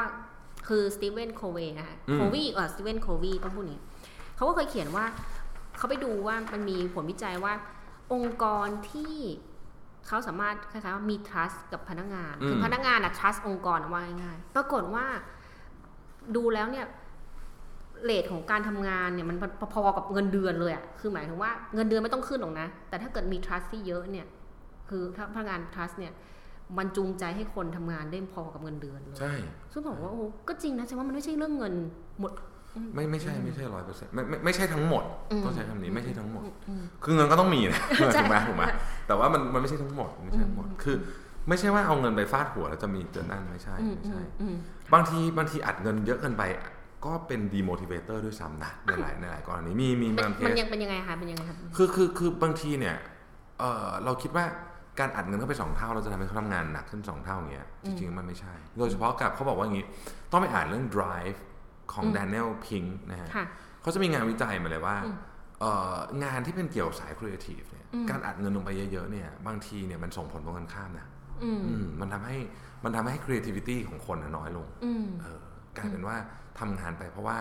[0.68, 3.80] คือสตีเวนโคเวนะคะอืมโควีเออสตีเวนโควีต้องพูดนี้
[4.36, 5.06] เขาก็เคยเขียนว่า
[5.78, 7.54] เขาไปดูว่ามันมีผลวิจัยว่า
[8.14, 9.14] องค์กรที่
[10.08, 15.06] เขาสามารถคล้ายๆว่ามี trust กับพนักงาน คือมพนักงานอะ trust องค์กรอะว่าง่ายๆปรากฏว่า
[16.36, 16.86] ดูแล้วเนี่ย
[18.04, 19.38] rate ของการทำงานเนี่ยมัน
[19.74, 24.28] พอๆกับเงินเดือนเลยอะคือหมายถึงว่าเงินเดือนไม่ต้องขึ้นหรอกนะ แต่ถ้าเกิดมี trust ที่เยอะเนี่ย
[24.90, 26.14] คือถ้าพนักงาน trust เนี่ย
[26.78, 29.34] มันจูงใจให้คนทำงานได้พอกับเงินเดือนเลย ใช่
[29.72, 31.74] ซึ่งบอกว่าโอ้ก็จริงนะแต่ว่ามันไม่ใช่เรื่องเงิน
[32.20, 32.32] หมด
[32.96, 38.64] ไม่ไม่ใช่ไม่ใช่ร้อยเปอร์เซ็นต์ไม่ไม่ไม่ใช่ทั้งหมดอืมต้องใช้คำนี้ไม่ใช่ทั้งหมดอืมคือเงินก็ต้องมีนะใช่ถูกไหมถูกไหม
[39.08, 40.96] แต่ว่ามันมันไม่ใช่ทั้งหมดไม่ใช่ทั้งหมดคือ
[41.50, 44.56] ไม่ใช่ว่าเอาเงินไปฟาดหัวแล้วจะมีเจอนั่นไม่ใช่อืมไม่อืใช่มอืม
[44.94, 46.44] บางทีบางทีอัดเงินเยอะเกินไป
[47.06, 52.96] ก็เป็น demotivator ด้วยซ้ำนะในหลายในหลายกรณีมีมีมันบางเคมันสยังเป็นยังไงคะเป็นยังไงครับคือคือคือบางทีเนี่ย
[53.60, 54.46] เออเราคิดว่า
[55.00, 59.86] การอัดเงินเข้าไปสองเท่าเราจะทำให้เขาทำงานหนักขึ้นสองเท่าอย่างเงี้ยจริงๆมันไม่ใช่ โดยเฉพาะกับเขาบอกว่าอย่างงี้
[60.32, 61.38] ต้องไปอ่านเรื่อง drive
[61.94, 63.46] ของอืม Daniel Pink นะฮะค่ะ
[63.82, 65.16] เขาจะมีงานวิจัยมาเลยว่าอืม
[65.62, 71.08] เอ่องานที่เป็นเกี่ยวสายครีเอทีฟเนี่ยอืมการอัดเงินลงไปเยอะๆเนี่ยบางทีเนี่ยมันส่งผลตรงกันข้ามนะ
[71.44, 72.38] อืมอืมมันทำให้
[72.84, 75.40] มันทำให้ creativity ของคนน่ะน้อยลงอืมเออ
[75.78, 76.16] กลายเป็นว่า
[76.60, 77.38] ทำงานไปเพราะว่า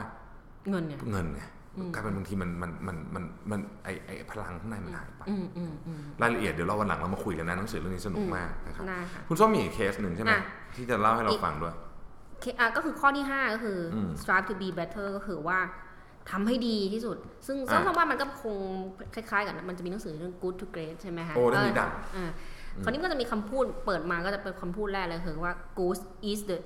[0.70, 1.42] เงินเนี่ยเงินไง
[1.76, 10.40] อืมกลายเป็นบางทีมันมันมันมันมันไอไอพลังข้างในมันหายไปอืมอืมอืมรายละเอียดเดี๋ยวเราวันหลังเรามาคุยกันนะหนังสือเรื่องนี้สนุกมากนะครับได้ค่ะคุณส้มมีอีกเคสหนึ่งใช่ไหมอะ
[10.76, 11.93] ที่จะเล่าให้เราอีกฟังด้วยเคอะ
[12.76, 15.58] ก็คือข้อที่ 5 ก็คืออม strive to be better ก็คือว่า
[16.30, 18.56] ทำให้ดีที่สุด ซึ่งอะซึ่งเพราะว่ามันก็คง
[19.14, 22.30] คล้ายๆ กันนะมันจะมีหนังสือเรื่อง good to great ใช่ไหมคะโอ้เรื่องนี้ดังอ่า
[22.82, 25.98] คราวนี้ก็จะมีคำพูดเปิดมาก็จะเป็นคำพูดแรกเลยคือว่า good
[26.30, 26.58] is the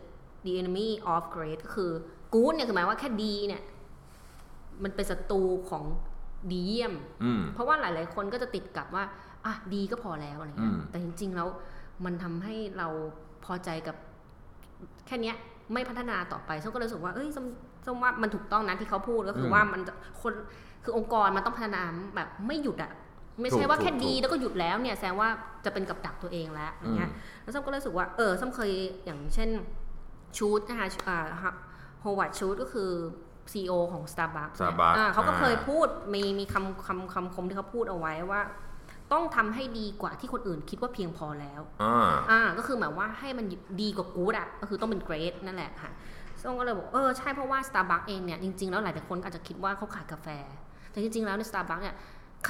[0.45, 1.91] the enemy of great ก็คือ
[2.35, 3.63] good เนี่ยคือหมายว่าแค่ดีเนี่ย
[4.83, 5.85] มันเป็นศัตรูของ
[6.51, 9.05] ดีเยี่ยมอืมเพราะว่าหลาย ๆ คนก็จะติดกับว่า
[9.47, 11.49] อะดีก็พอแล้วอะไรเงี้ยอืมแต่จริง ๆ แล้ว
[12.05, 12.89] มันทำให้เรา
[13.45, 13.97] พอใจกับ
[15.07, 15.37] แค่เนี้ย
[15.73, 17.47] ไม่พัฒนาต่อไปส้มก็เลยรู้สึกว่าเอ้ยส้ม
[17.87, 20.33] ส้มว่ามันถูกต้องนะที่เขาพูดก็คือว่ามันจะคน
[20.85, 21.83] คือองค์กรมันต้องพัฒนา
[22.17, 22.93] แบบไม่หยุดอะ
[23.41, 25.29] ไม่ใช่ว่าแค่ดีแล้วก็หยุดแล้วเนี่ยแสดงว่า
[25.65, 27.11] จะเป็นกับดักตัวเองแล้วอย่างเงี้ย
[27.43, 28.71] แล้วส้มก็รู้สึกว่าเออส้มเคย
[29.05, 29.51] อย่างเช่น
[30.37, 31.19] ชูดนะคะอ่า
[32.01, 32.91] โฮวัตชูดก็คือ
[33.53, 38.41] CEO ของ Starbucks เนี่ย Starbucks อ่าเขาก็อ่าเคยพูดมีมีคำคำคำคมที่เขาพูดเอาไว้ว่า
[39.13, 43.47] ต้องทำให้ดีกว่าที่คนอื่นคิดว่าเพียงพอแล้วอ่าอ่าก็คือหมายว่าให้มัน
[43.81, 45.91] ดีกว่ากู๊ดอะก็คือต้องเป็นเกรดนั่นแหละค่ะ
[46.41, 50.29] ซึ่งก็เลยบอกเออใช่เพราะว่า Starbucks เองเนี่ยจริงๆแล้วหลายๆคนอาจจะคิดว่าเขาขายกาแฟ
[50.91, 51.97] แต่จริงๆแล้วใน Starbucks เนี่ย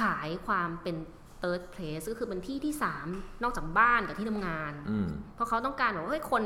[0.00, 0.96] ขายความเป็น
[1.42, 2.74] third place ก็คือเป็นที่ที่
[3.08, 6.42] 3 นอกจากบ้านกับที่ทำงานอืมเพราะเขาต้องการบอกว่าเฮ้ยคน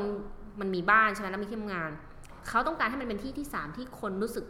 [0.59, 1.89] มันมีบ้านใช่ไหมแล้วมีที่ทำงาน
[2.49, 4.45] เขาต้องการให้มันเป็นที่ที่สามที่คนรู้สึก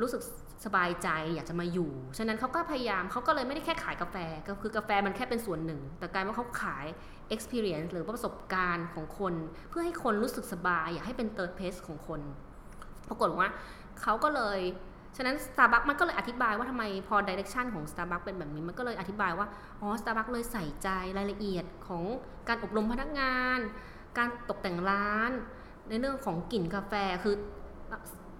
[0.00, 0.20] รู้สึก
[0.64, 4.16] สบายใจอยากจะมาอยู่ ฉะนั้นเขาก็พยายามเขาก็เลยไม่ได้แค่ขายกาแฟ
[4.48, 6.86] ก็คือกาแฟมันแค่เป็นส่วนหนึ่ง แต่กลายว่าเขาขาย
[7.34, 9.34] experience หรือประสบการณ์ของคน
[9.68, 12.20] เพื่อให้คนรู้สึกสบาย อยากให้เป็น third place ของคน
[13.08, 13.48] ปรากฏว่า
[14.02, 14.60] เขาก็เลย
[15.16, 19.46] ฉะนั้น Starbucks มันก็เลยอธิบายว่าทำไมพอ direction ของ Starbucks เป็นแบบนี้ มันก็เลยอธิบายว่า
[19.80, 22.04] อ๋อ Starbucks เลยใส่ใจรายละเอียดของ
[22.48, 23.58] การอบรมพนักงาน
[24.18, 25.30] การตกแต่งร้าน
[25.88, 26.92] ในเรื่องของกลิ่นกาแฟ
[27.24, 27.34] คือ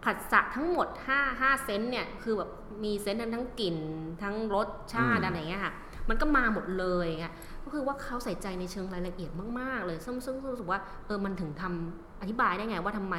[0.05, 2.51] ผัสสะทั้งหมด5 5เซนต์เนี่ยคือแบบ
[2.85, 3.77] มีเซนต์ทั้งกลิ่น
[4.23, 5.73] ทั้งรสชาติอืมอะไรอย่างเงี้ยค่ะ
[6.09, 7.27] มันก็มาหมดเลยไง
[7.65, 9.31] ก็คือว่าเขาใส่ใจในเชิงรายละเอียด
[9.61, 13.17] มาก ๆ เลย ซึ่งซึ่งรู้สึกว่าเออมันถึงทำอธิบายได้ไงว่าทำไม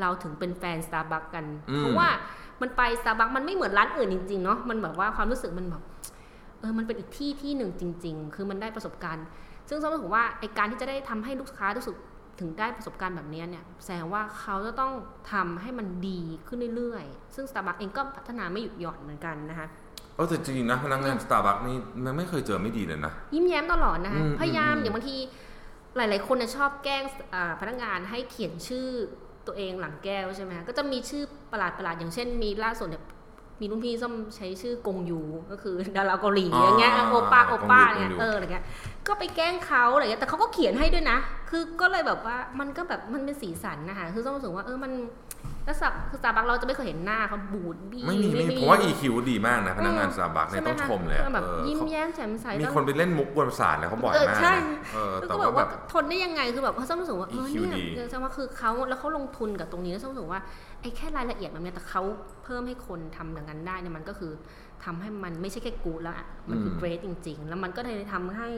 [0.00, 2.08] เราถึงเป็นแฟน Starbucks กันอืมเพราะว่า
[2.60, 5.82] มันไป Starbucks มันไม่เหมือนร้านอื่นจริง ๆ เนาะมันแบบว่าความรู้สึกมันแบบ
[6.60, 9.26] เออมันเป็นอีกที่ที่หนึ่งจริง ๆ คือมันได้ประสบการณ์
[9.68, 11.96] ซึ่งส้มรู้สึกว่าไอการที่จะได้ทำให้ลูกค้ารู้สึก
[12.40, 14.92] ถึงได้ประสบการณ์แบบนี้เนี่ยแสดงว่าเขาจะต้อง
[15.32, 19.66] ทำให้มันดีขึ้นเรื่อยๆ ซึ่ง Starbucks เองก็พัฒนาไม่หยุดหย่อนเหมือนกันนะคะ
[20.16, 25.16] เออแต่จริงๆนะพนักงานสตาร์บัคนี่มันไม่เคยเจอไม่ดีเลยนะ ยิ้มแย้มตลอดนะคะอืมพยายามอืมอย่างบางที
[25.96, 27.02] หลาย ๆ คนน่ะชอบแกล้ง
[27.34, 28.86] อ่าพนักงานให้เขียนชื่อ
[29.46, 31.22] ตัวเองหลังแก้วใช่ไหมคะก็จะมีชื่อ
[31.52, 33.04] ประหลาดประหลาดๆอย่างเช่น มีล่าสุดเนี่ย
[33.60, 38.64] มีรุ่นพี่ส้มใช้ชื่อกงยูก็คือดาราเกาหลีอย่างเงี้ยโอป้าโอป้าเนี่ยเอออะไรเงี้ย
[39.10, 41.18] ก็ไปแกล้งเขาอะไรเงี้ยแต่เขาก็เขียนให้ด้วยนะ
[41.50, 44.92] คือก็เลยแบบว่ามันก็แบบมันเป็นสีสันนะคะคือส้มรู้สึกว่าเออมัน
[45.64, 60.40] แล้วสับคือสตาร์บัคเราจะไม่เคยเห็นหน้าเขาบูดบี้ไม่มีไม่มีผมว่า EQ ดีมากนะพนักงานสตาร์บัคเนี่ยใช่ไหต้องชมเลยอะแบบเออยิ้มเขาแย้มแจ่มใสมีแล้วคนไปเล่นมุกกวนประสาทแล้วเขาบ่อยเออมากใช่นะเออแล้วแต่ก็แบว่าบแบว่าบทนได้ยังไงคือแบบเขาส้มรู้สึกว่าเออ EQ เนี่ยดีเออแสดงว่าคือเขาแล้วเขาลงทุนกับตรงนี้แล้วส้มรู้สึกว่า
[60.80, 62.02] ไอ้แค่รายละเอียดแบบเนี้ยแต่เขา
[62.44, 64.32] เพิ่มให้คนทำอย่างนั้นได้เนี่ยมันก็คือ
[64.84, 68.48] ทำให้มันไม่ใช่แค่กูดแล้วอะมันคือม great จริง ๆ แล้วมันก็เลยทำให้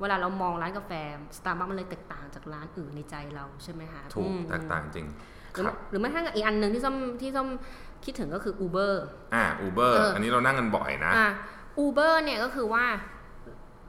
[0.00, 0.92] เวลาเรามองร้านกาแฟ
[1.38, 5.06] สตาร์บัคมันเลยแตกต่างจากร้านอื่นในใจเราใช่ไหมคะถูกอืมแตกต่างจริง
[5.52, 7.48] หรือครับหรือไม่ถ้าอีกอันหนึ่งที่ส้มที่ส้ม
[8.04, 8.92] คิดถึงก็คือ Uber
[9.34, 11.30] อ่าอูเบอร์เอออัอันนี้เรานั่งกันบ่อยนะอะ
[11.84, 12.84] Uber เนี่ยก็คือว่า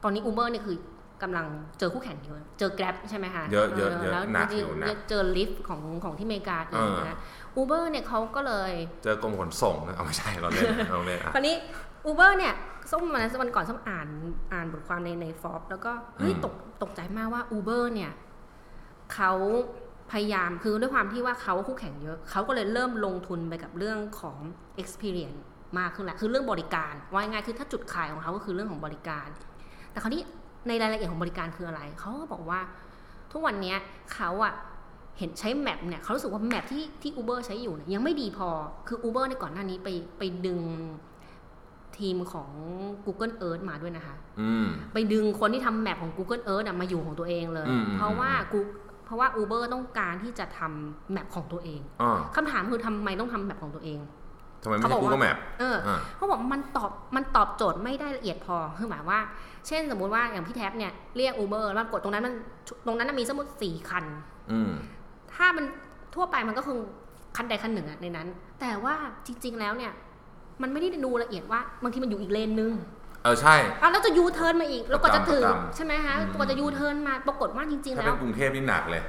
[0.02, 0.76] ตอนนี้ Uber เนี่ยคือ
[1.22, 1.46] กำลัง
[1.78, 7.18] เจอคู่แข่งเยอะ เจอ Grab ใช่ไหมคะเยอะเยอะเยอะแล้วหนักจริงอยู่นะๆเจอ Lyft ของของที่อเมริกาเองเออนะ
[7.60, 8.72] Uber เนี่ยเขาก็เลย
[9.04, 11.54] เจอกรมขนส่งนะเอาไม่ใช่เราเล่นเราเล่นอะคราวนี้
[12.06, 12.54] อูเบอร์เนี่ย
[12.90, 14.08] ส้มวันนั้นวันก่อนส้มอ่าน
[14.52, 18.12] อ่านบทความในในฟอบแล้วก็เฮ้ยอืมตกตกใจมากว่าอูเบอร์เนี่ย
[19.14, 19.32] เขา
[20.12, 24.36] พยายามคือด้วยความที่ว่าเขาคู่แข่งเยอะ เขาก็เลยเริ่มลงทุนไปกับเรื่องของ
[24.82, 25.40] experience
[25.78, 29.28] มากขึ้นแหละคือเรื่องบริการว่าง่ายๆคือถ้าจุดขายของเขาก็คือเรื่องของบริการ
[29.90, 30.22] แต่คราวนี้
[30.68, 32.60] ในรายละเอียดของบริการคืออะไร เขาก็บอกว่า
[33.32, 33.76] ทุกวันเนี้ย
[34.14, 34.54] เขาอะ
[35.18, 38.48] เห็นใช้แมปเนี่ยเขารู้สึกว่าแมปที่ที่ Uber ใช้อยู่เนี่ยยังไม่ดีพอ
[38.88, 39.88] คือ Uber ในก่อนหน้านี้ไป
[40.18, 40.60] ไปดึง
[41.98, 42.50] ทีมของ
[43.04, 48.58] Google Earth มาด้วยนะคะอืมไปดึงคนที่ทำแมปของ Google Earth อะมาอยู่ของตัวเองเลยอืมอืมเพราะว่ากู
[49.04, 54.00] เพราะว่า Uber ต้องการที่จะทำแมปของตัวเองอ่าคำถามคือทำไมต้องทำแมปของตัวเอง
[54.62, 59.18] ทำไมไม่เขาใช่บอกว่า Google Map เอออ่าเขาบอกมันตอบมันตอบโจทย์ไม่ได้ละเอียดพอคือหมายว่า
[59.66, 62.34] เช่นสมมุติว่าอย่างพี่แท็บเนี่ยเรียก Uber แล้วกดตรงนั้นมัน
[62.86, 64.04] ตรงนั้นนะมีสมมติสี่คัน
[64.52, 64.70] อืม
[65.34, 65.64] ถ้ามัน
[66.14, 66.78] ทั่วไปมันก็คง
[67.36, 68.28] คันใดคันหนึ่งอะในนั้น
[68.60, 68.94] แต่ว่า
[69.26, 69.92] จริง ๆ แล้วเนี่ย
[70.62, 72.72] มันไม่ได้ดูละเอียดว่าบางทีมันอยู่อีกเลนนึง
[73.22, 79.02] เออใช่อ้าวแล้วจะยูเทิร์นมาอีกแล้วก็จะถึงประจำใช่ไหมคะอืมกว่าจะยูเทิร์นมาปรากฏว่าจริงๆถ้าแล้เป็วนกรุงเทพนี่หนักเลย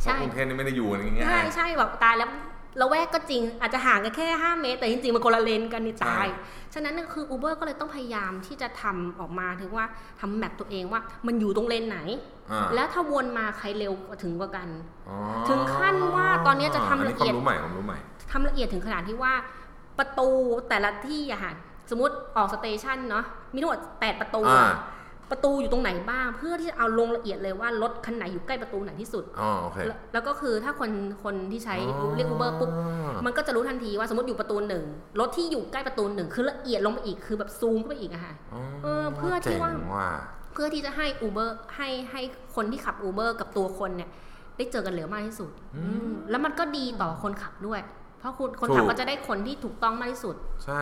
[0.00, 2.30] เพใช่ราะกรุงเทพนี่ไม่ได้อยู่ง่าใช่ยใช่แบบตายแล้ว
[2.78, 6.26] เราแวกก็จริงอาจจะห่างกันแค่ 5 เมตร แต่จริงๆ มันคนละเลนกันนี่ใช่ตาย
[6.74, 9.86] ฉะนั้นน่ะคือ Uber ก็เลยต้องพยายามที่จะทำออกมาถึงว่า
[10.20, 14.68] ทำแมปตัวเองว่ามันอยู่ตรงเลนไหนๆอ่าแล้วถ้าวนมาใครเร็วกว่าถึงกว่ากัน
[15.08, 15.16] อ๋อ
[15.48, 17.98] ถึงขั้นว่าตอนนี้จะทำอันละนี้คเอีวายดมรู้ใหม่ความรู้ใหม่
[18.32, 19.32] ทำละเอียดถึงขนาดที่ว่า
[20.02, 20.28] ประตู
[20.68, 21.52] แต่ละที่อะค่ะ
[21.90, 24.76] สมมติออกสเตชันเนาะมีทั้งหมด8ประตู อ่าอะ
[25.30, 30.90] ประตูอยู่ตรงไหนบ้าง เพื่อที่จะเอาลงละเอียดเลยว่ารถคันไหนอยู่ใกล้ประตูไหนที่สุด อ๋อโอเค แล้วแล้วก็คือถ้าคน
[31.24, 31.76] คนที่ใช้
[32.16, 32.70] เรียกอูเบอร์ปุ๊บ
[33.26, 34.84] มันก็จะรู้ทันทีว่าสมมติอยู่ประตูหนึ่ง
[35.20, 38.34] รถที่อยู่ใกล้ประตูหนึ่งคือละเอียดลงไปอีกคือแบบซูมเข้าไปอีกอะค่ะ
[38.82, 40.08] เออเพื่อที่ว่า เจ๋งว่า
[40.52, 42.20] เพื่อที่จะให้อูเบอร์ให้ให้
[42.54, 44.10] คนที่ขับอูเบอร์กับตัวคนเนี่ย
[44.56, 47.80] ได้เจอกันเร็วมากที่สุดอืมอืมแล้วมันก็ดีต่อคนขับด้วย
[48.22, 50.80] เพราะคุณคนถูกขับก็จะได้คนที่ถูกต้องมากที่สุด ใช่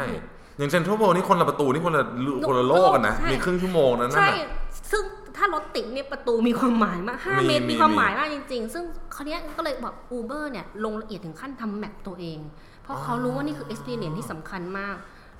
[0.58, 2.04] อย่างเซนทรัลโวนี่คนละประตูนี่คนละ
[2.46, 4.48] คนละโลกกันนะใช่มีครึ่งชั่วโมงนั้นใช่น่ะ
[4.92, 5.02] ซึ่ง
[5.36, 12.38] ถ้ารถติดเนี่ยประตูมีความหมายมากมี5เมตรมีมีความมีหมายมากจริง ๆ ซึ่งคราวเนี้ยก็เลยบอกอูเบอร์เนี่ยลงละเอียดถึงขั้นทำแมปตัวเอง
[12.82, 14.96] เพราะเขารู้ว่านี่คือ experience ที่สำคัญมาก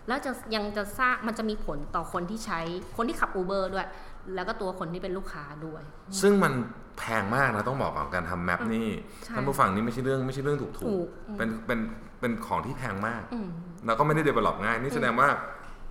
[0.09, 2.61] แล้วจะยังจะสร้างมันจะมีผลต่อคนที่ใช้
[2.97, 3.87] คนที่ขับอูเบอร์ด้วย
[4.35, 5.83] แล้วก็ตัวคนที่เป็นลูกค้าด้วย
[6.21, 6.53] ซึ่งมัน
[7.01, 8.89] แพงมากนะต้องบอกก่อนการทำแมปนี่
[9.25, 11.79] ใช่ท่านผู้ฟังนี่ไม่ใช่เรื่องไม่ใช่เรื่องถูกถูกอืมๆเป็นเป็น
[12.21, 13.49] เป็นของที่แพงมากอืม
[13.87, 15.29] แล้วก็ไม่ได้เดเวลลอปง่าย นี่แสดงว่า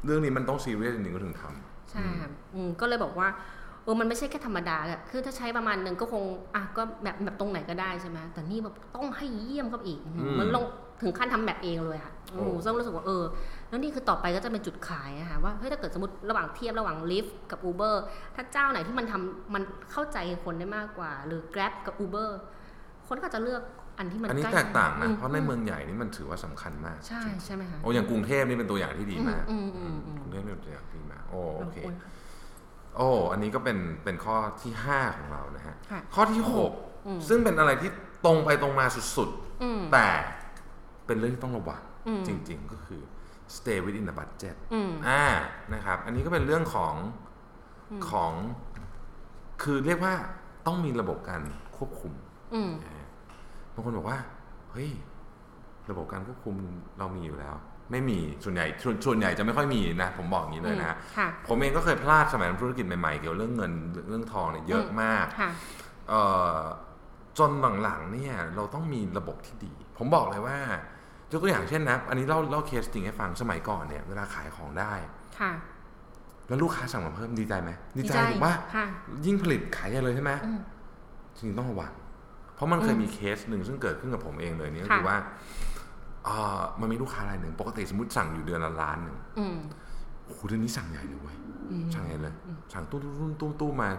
[0.06, 3.28] เรื่องนี้มันต้องซีเรียสจริงๆก็ถึงทำใช่ค่ะอืมก็เลยบอกว่า
[3.84, 6.24] เออมันไม่ใช่แค่ธรรมดาอะคือถ้าใช้ประมาณหนึ่งก็คง
[6.56, 10.66] อะก็แบบแบบตรงไหนก็ได้ใช่ไหมแต่นี่แบบต้องให้เยี่ยมเข้าไปอีกอืมมันลง
[11.02, 13.24] ถึงขั้นทำแบบเองเลยค่ะโอ้โอ้ซึ่งรู้สึกว่าเออ
[13.70, 17.96] แล้วนี่คือต่อไปก็จะเป็นจุดขายอะค่ะว่าเฮ้ยถ้าเกิดสมมติระหว่างเทียบระหว่างลิฟต์กับ Uber
[18.36, 22.30] ถ้าเจ้าไหนที่มันทำมันเข้าใจคนได้มากกว่า หรือ Grab กับ Uber
[23.08, 23.62] คนก็จะเลือก
[23.98, 31.96] อันที่มันอันนี้ใกล้แตกต่างนะอืมเพราะในเมืองใหญ่นี่มันถือว่าสำคัญมาก ใช่ใช่ไหมคะโอ้อย่างกรุงเทพนี่เป็นตัวอย่างที่ดีมากอืมอืมอืมกรุงเทพเป็นตัวอย่างที่ดีมากโอ้โอเคโอ้ย
[32.98, 36.42] โอ้อันนี้ก็เป็นเป็นข้อที่5ของเรานะฮะค่ะข้อที่
[37.08, 37.92] อืม6ซึ่งเป็นอะไรที่
[38.26, 38.86] ตรงไปตรงมา
[39.18, 39.30] สุด
[39.64, 40.08] อืมๆแต่
[41.10, 43.02] เป็นเรื่องที่ต้องระวังอืมจริง ๆ ก็คือ
[43.56, 45.24] stay within the budget อืมอ่า
[45.74, 46.96] นะครับ อันนี้ก็เป็นเรื่องของ
[47.92, 48.32] อืมของ
[49.64, 50.14] คือเรียกว่า
[50.68, 51.42] ต้องมีระบบการ
[51.78, 52.14] ควบคุม
[52.54, 53.08] อืมนะฮะ
[53.74, 54.20] บางคนบอกว่า
[54.72, 54.90] เฮ้ย
[55.90, 56.56] ระบบการควบคุม
[57.00, 57.56] เรามีอยู่แล้ว
[57.92, 63.72] ไม่มีส่วนใหญ่ส่วนส่วนใหญ่จะไม่ค่อยมีนะ ผมบอกอย่างนี้เลยนะค่ะผมเองก็เคยพลาดสมัยทำธุรกิจใหม่ๆ เกี่ยวเรื่องเงิน
[64.10, 65.52] เรื่องทองเนี่ยเยอะมากค่ะ
[66.10, 66.22] เอ่
[66.58, 66.60] อ
[67.38, 67.52] จน
[67.84, 70.58] หลังๆเนี่ย เราต้องมีระบบที่ดี ผมบอกเลยว่า
[71.32, 74.92] ยกตัวอย่างเช่นนะ อันนี้เล่าเล่าเคสจริงให้ฟังสมัยก่อนเนี่ยเวลาขายของได้
[75.40, 75.52] ค่ะ
[76.48, 78.86] แล้วลูกค้าสั่งมาเพิ่มดีใจไหมดีใจถูกปะค่ะ
[79.26, 80.60] ยิ่งผลิตขายใหญ่เลยใช่ไหมอืม
[81.36, 81.92] จริงๆต้องระวัง
[82.56, 85.18] เพราะมันเคยอืมมีเคสหนึ่งซึ่งเกิดขึ้นกับผมเองเลยเนี่ยก็ค่ะคือว่า
[86.26, 89.58] เอ่อมันมีลูกค้ารายหนึ่งปกติสมมติสั่งอยู่เดือนละล้านหนึ่งอืม
[90.26, 91.38] โอ้โหเดือนนี้สั่งใหญ่เลยเว้ย
[91.72, 92.34] อืมสั่งใหญ่เลย
[92.74, 93.90] สั่งตู้ตู้ตู้ตู้ตู้มา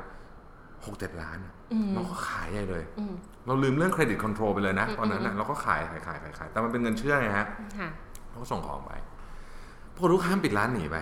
[0.84, 3.14] หกเจ็ดล้านอะอืมเราก็ขายใหญ่เลยอืม
[3.46, 7.46] เราลืมเรื่องเครดิตคอนโทรลไปเลยนะอืมตอนนั้นนะอืมเราก็ขายขายขายขายขายแต่มันเป็นเงินเชื่อไงฮะ
[7.78, 7.88] ค่ะ
[8.30, 8.92] เราก็ส่งของไป
[9.96, 10.96] พอลูกค้าปิดร้านหนีไป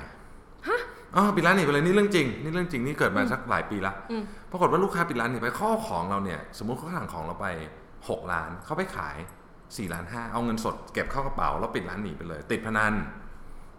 [1.17, 7.47] อ๋อปิดร้านหนีไปเลยนี่เรื่องจริงนี่เรื่องจริงนี่เกิดมาสักหลายปีละอืมปรากฏว่าลูกค้าปิดร้านหนีไปข้อของเราเนี่ย สมมติเขาสั่งของเราไป
[8.09, 9.17] หกล้านเขาไปขาย
[9.77, 12.95] สี่ล้านห้าเอาเงินสดเก็บเข้ากระเป๋าแล้วปิดร้านหนีไปเลย ติดพนัน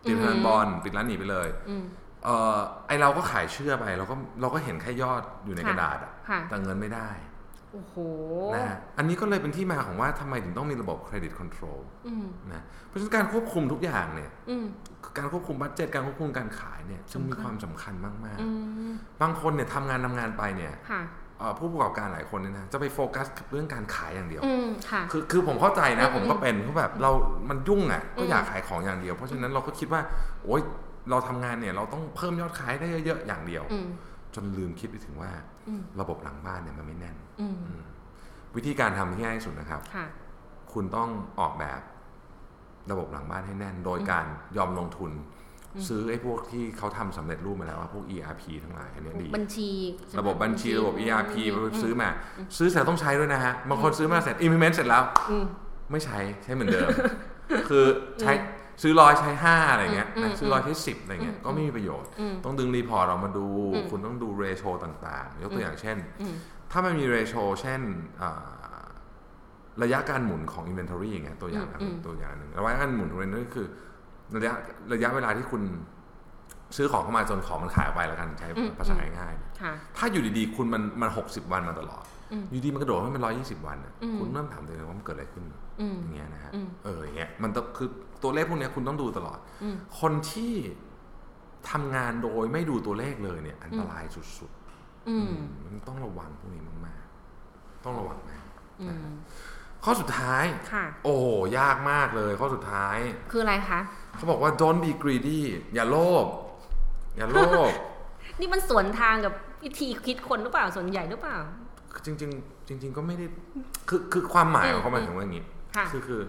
[0.08, 1.84] ติดพนันอืมบอลปิดร้านหนีไปเลยอืม
[2.26, 7.10] เออไอเราก็ขายเชื่อไปเราก็เราก็เห็นแค่ยอดอยู่ในกระดาษอะค่ะแต่เงินไม่ได้
[7.72, 7.96] โอ้โห
[8.54, 14.66] นะฮะอันนี้ก็เลยเป็นที่มาของว่าทำไมถึงต้องมีระบบ credit control อืมนะเพราะฉะนั้นการควบคุมทุกอย่างเนี่ยอืม
[15.18, 18.48] การควบคุม budget การควบคุมการขายเนี่ยจึงมีสำคัญความสำคัญมากอื
[18.92, 21.02] มๆบางคนเนี่ยทำงานทำงานไปเนี่ยค่ะ
[21.40, 27.12] เอ่อผู้ประกอบการหลายคนเนี่ยนะจะไปโฟกัสกับเรื่องการขายอย่างเดียวอืมค่ะคือคือผมเข้าใจนะอืมผมก็เป็นเพราะแบบเรา
[27.50, 30.02] มันยุ่งอะก็อืมอยากขายของอย่างเดียว เพราะฉะนั้นเราก็คิดว่า
[30.44, 30.62] โอ๊ย
[31.10, 33.88] เราทำงานเนี่ยเราต้องเพิ่มยอดขายได้เยอะๆอย่างเดียวอืม
[34.19, 35.32] จ นลืมคิดไปถึงว่า
[35.68, 37.84] อืมระบบหลังบ้านเนี่ยมันไม่แน่นอืมอืม
[38.56, 40.06] วิธีการทำที่ง่ายที่สุดนะครับค่ะ
[40.74, 41.82] คุณต้องออกแบบ
[42.92, 44.26] ระบบหลังบ้านให้แน่น โดยการ
[44.58, 45.12] ยอมลงทุน
[45.88, 49.70] ซื้อไอ้พวกที่เขาทำสำเร็จรูปมาแล้วว่าพวก ERP ทั้งหลายอันเนี้ยดีบัญชี
[50.20, 52.10] ระบบบัญชีระบบ ERP มซื้อมา
[52.58, 55.46] ซื้อเสร็จต้องใช้ด้วยนะฮะบางคนซื้อมาเสร็จ implement เสร็จแล้วอืม
[55.92, 56.90] ไม่ใช้ใช้เหมือนเดิม
[57.70, 57.86] คือ
[58.22, 58.32] ใช้
[58.82, 66.36] ซื้อร้อยใช้ห้าอะไรเงี้ยอืมนะอืมซื้อร้อยใช้สิบอะไรเงี้ยอืมก็ไม่มีประโยชน์อืมต้องดึงรีพอร์ตออกมาดูอืมคุณต้องดูเรโชต่างๆ ยกตัวอย่างเช่นอืม
[66.72, 67.82] ถ้ามันมีเรโชเช่น
[68.22, 68.80] อ่า
[69.84, 73.68] ระยะการหมุนของ Inventory อย่างเงี้ยตัวอย่างนะอืมตัวอย่างหนึ่งระยะการหมุนของ Inventory คือ
[74.36, 74.54] ระยะ
[74.94, 75.62] ระยะเวลาที่คุณ
[76.78, 78.48] ซื้อของเข้ามาจนของมันขายออกไปแล้วกันใช้
[78.80, 85.44] ภาษาง่ายๆค่ะถ้าอยู่ดีๆ คุณมันมันหกสิบวันมาตลอด อืมอยู่ดีมันกระโดดให้มันร้อยี่สิบวันอะอืมคุณเริ่มถามตัวเองว่ามันเกิดอะไรขึ้น
[85.82, 87.88] อืมอย่างเงี้ยนะฮะอืมเอออย่างเงี้ยมันต้องคือ
[88.24, 90.54] ตัวเลขพวกเนี้ยคุณต้องดูตลอดอืมคนที่
[91.72, 94.52] ทำงานโดยไม่ดูตัวเลขเลยเนี่ย อันตรายสุด
[95.10, 98.46] อืมๆมันต้องระวังพวกนี้มากๆ ต้องระวังมาก
[98.82, 99.08] อืม
[99.84, 101.16] ข้อสุดท้ายค่ะโอ้
[101.60, 102.98] ยากมากเลย ข้อสุดท้าย
[103.32, 103.80] คืออะไรคะ
[104.16, 105.42] เขาบอกว่า don't be greedy
[105.74, 106.26] อย่าโลภ
[107.18, 107.40] อย่าโล
[107.70, 107.72] ภ
[108.40, 111.38] นี่มันสวนทางกับวิธีคิดคนหรือเปล่าส่วนใหญ่หรือเปล่า
[111.94, 113.26] คือจริงๆจริง ๆ ก็ไม่ได้
[113.90, 116.22] คือคือความหมายของเขาหมายถึงว่าอย่างนี้ค่ะคือคือ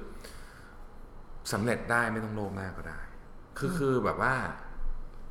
[1.52, 2.98] สำเร็จได้ไม่ต้องโลภมากก็ได้
[3.58, 4.34] คือคือแบบว่า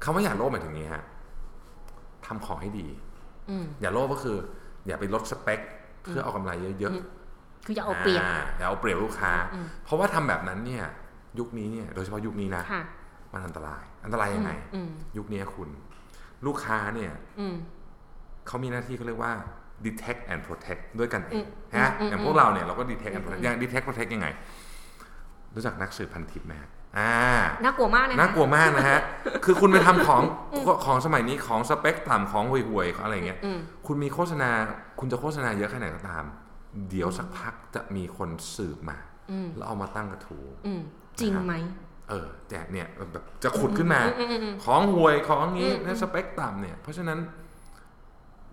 [0.03, 1.03] คำว่าอย่าโลภหมายถึงนี้ฮะ
[2.25, 2.87] ทำของให้ดี
[3.49, 4.37] อืมอย่าโลภก็คือ
[4.87, 5.59] อย่าไปลดสเปค
[6.03, 10.85] เพื่อเอากำไรเยอะอืมๆคือจะเอาเปรียบาอย่าเอาเปรียบลูกค้าอืมเพราะว่าทำแบบนั้นเนี่ย
[11.39, 12.83] ยุคนี้เนี่ย โดยเฉพาะยุคนี้นะค่ะ
[13.31, 15.69] มันอันตราย อันตรายยังไงอืมยุคนี้คุณ
[16.45, 17.55] ลูกค้าเนี่ยอืม
[18.47, 19.33] เขามีหน้าที่เขาเรียกว่า
[19.85, 21.45] detect and protect ด้วยกันเองอืม
[21.77, 24.27] ฮะอืมอย่างพวกเราเนี่ยเราก็ detect and อื protect มอย่าง detect protect ยังไง
[25.55, 27.13] รู้จักนักสืบพันทิปไหมฮะอ่า
[27.63, 28.99] น่ากลัวมากเลยน่ากลัวมากนะฮะ
[29.45, 30.23] คือคุณไปทำของ
[30.85, 34.49] ของสมัยนี้ของสเปคต่ำของห่วยๆของอะไรเงี้ยอืมคุณมีโฆษณา
[34.99, 36.23] คุณจะโฆษณาเยอะแค่ไหนก็ตาม
[36.89, 38.97] เดี๋ยวสักพักจะมีคนสืบมา
[39.31, 40.81] อืมแล้วเอามาตั้งกระทู้อืม
[41.19, 41.53] จริงไหม
[42.09, 47.19] เออแจกเนี่ยแบบจะขุดขึ้นมาอืมอืมอืมของห่วยของนี้อืมและสเปคต่ำเนี่ย เพราะฉะนั้น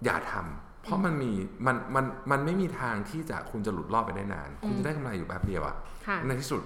[0.05, 1.31] อย่าทำ เพราะมันมี
[1.67, 5.75] มันมันมันไม่มีทางที่จะคุณจะหลุดรอดไปได้นาน คุณจะได้กำไรอยู่แป๊บเดียวอะ
[6.07, 6.61] ค่ะในที่สุด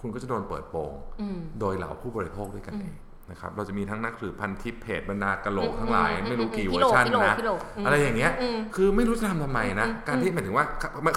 [0.00, 2.94] คุณก็จะโดนเปิดโปงอืมโดยเหล่าผู้บริโภคด้วยกันอืมเอง
[3.30, 10.64] นะครับเราจะมีทั้งนักสืบพันทิปเพจบรรดากะโหลกทั้งหลายอืมไม่รู้กี่อืมเวอร์ชันกิโลนะกิโลอืมอะไรอย่างเงี้ยอืมคือไม่รู้จะทำทำไมนะอืมการที่หมายถึงว่า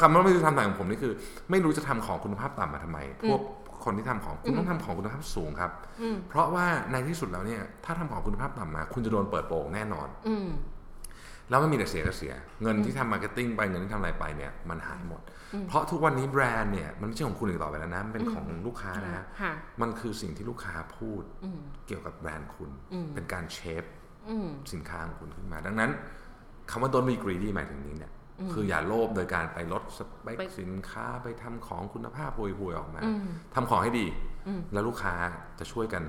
[0.01, 1.13] คำว่าไม่รู้จะทำทำไมของผมนี่คือ
[1.51, 3.41] ไม่รู้จะทำของคุณภาพต่ำมาทำไม พวก
[3.85, 10.47] คนที่ทำของคุณต้องทำของคุณภาพสูงครับอืมเพราะว่าในที่สุดแล้วเนี่ยถ้าทำของคุณภาพต่ำมา คุณจะโดนเปิดโปงแน่นอนอืม
[11.49, 15.21] แล้วมันมีแต่เสียกับเสีย เงินที่ทำ marketing ไปเงินที่ทำอะไรไปเนี่ยมันหายหมด
[15.67, 23.83] เพราะทุกวันนี้แบรนด์เนี่ยมันไม่ใช่ของคุณอีกต่อไปแล้วนะมันเป็นของลูกค้านะฮะค่ะมันคือสิ่งที่ลูกค้าพูดอืมเกี่ยวกับแบรนด์คุณอืมเป็นการเชฟ
[24.29, 25.91] อืมสินค้าของคุณขึ้นมา ดังนั้น
[26.69, 28.11] คำว่า don't be greedy หมายถึงนี้เนี่ย
[28.53, 33.19] คืออย่าโลภโดยการไปลดสเปคไปสินค้าไปทำของคุณภาพห่วยๆออกมาอืม
[33.55, 34.05] ทำของให้ดี
[34.47, 35.13] อืมแล้วลูกค้า
[35.59, 36.03] จะช่วยกัน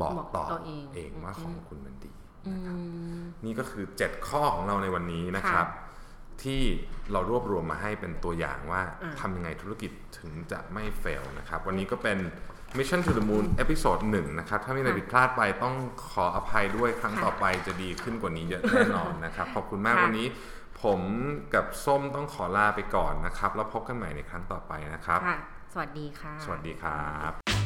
[0.00, 0.60] บอกบอกต่อต่อ
[0.94, 2.17] เองว่าของคุณมันดีอื
[2.52, 2.76] นะครับ
[3.20, 5.66] มนี่ก็คือ 7 ข้อของเราในวันนี้นะครับ
[6.42, 6.62] ที่
[7.12, 12.18] เรารวบรวมมาให้เป็นตัวอย่างว่าอะทำยังไงธุรกิจถึงจะไม่ fail นะครับ วันนี้ก็เป็น
[12.78, 15.74] Mission to the Moon episode หนึ่งนะครับ ถ้ามีอะไรผิดพลาดไปต้อง
[16.10, 20.26] ขออภัยด้วยครั้งต่อไปจะดีขึ้นกว่านี้เยอะแน่นอนนะครับ ขอบคุณมากวันนี้
[20.82, 21.00] ผม
[21.54, 25.38] กับส้มต้องขอลาไปก่อนนะครับ แล้วพบกันใหม่ในครั้งต่อไปนะครับค่ะ
[25.72, 27.57] สวัสดีค่ะ สวัสดีครับ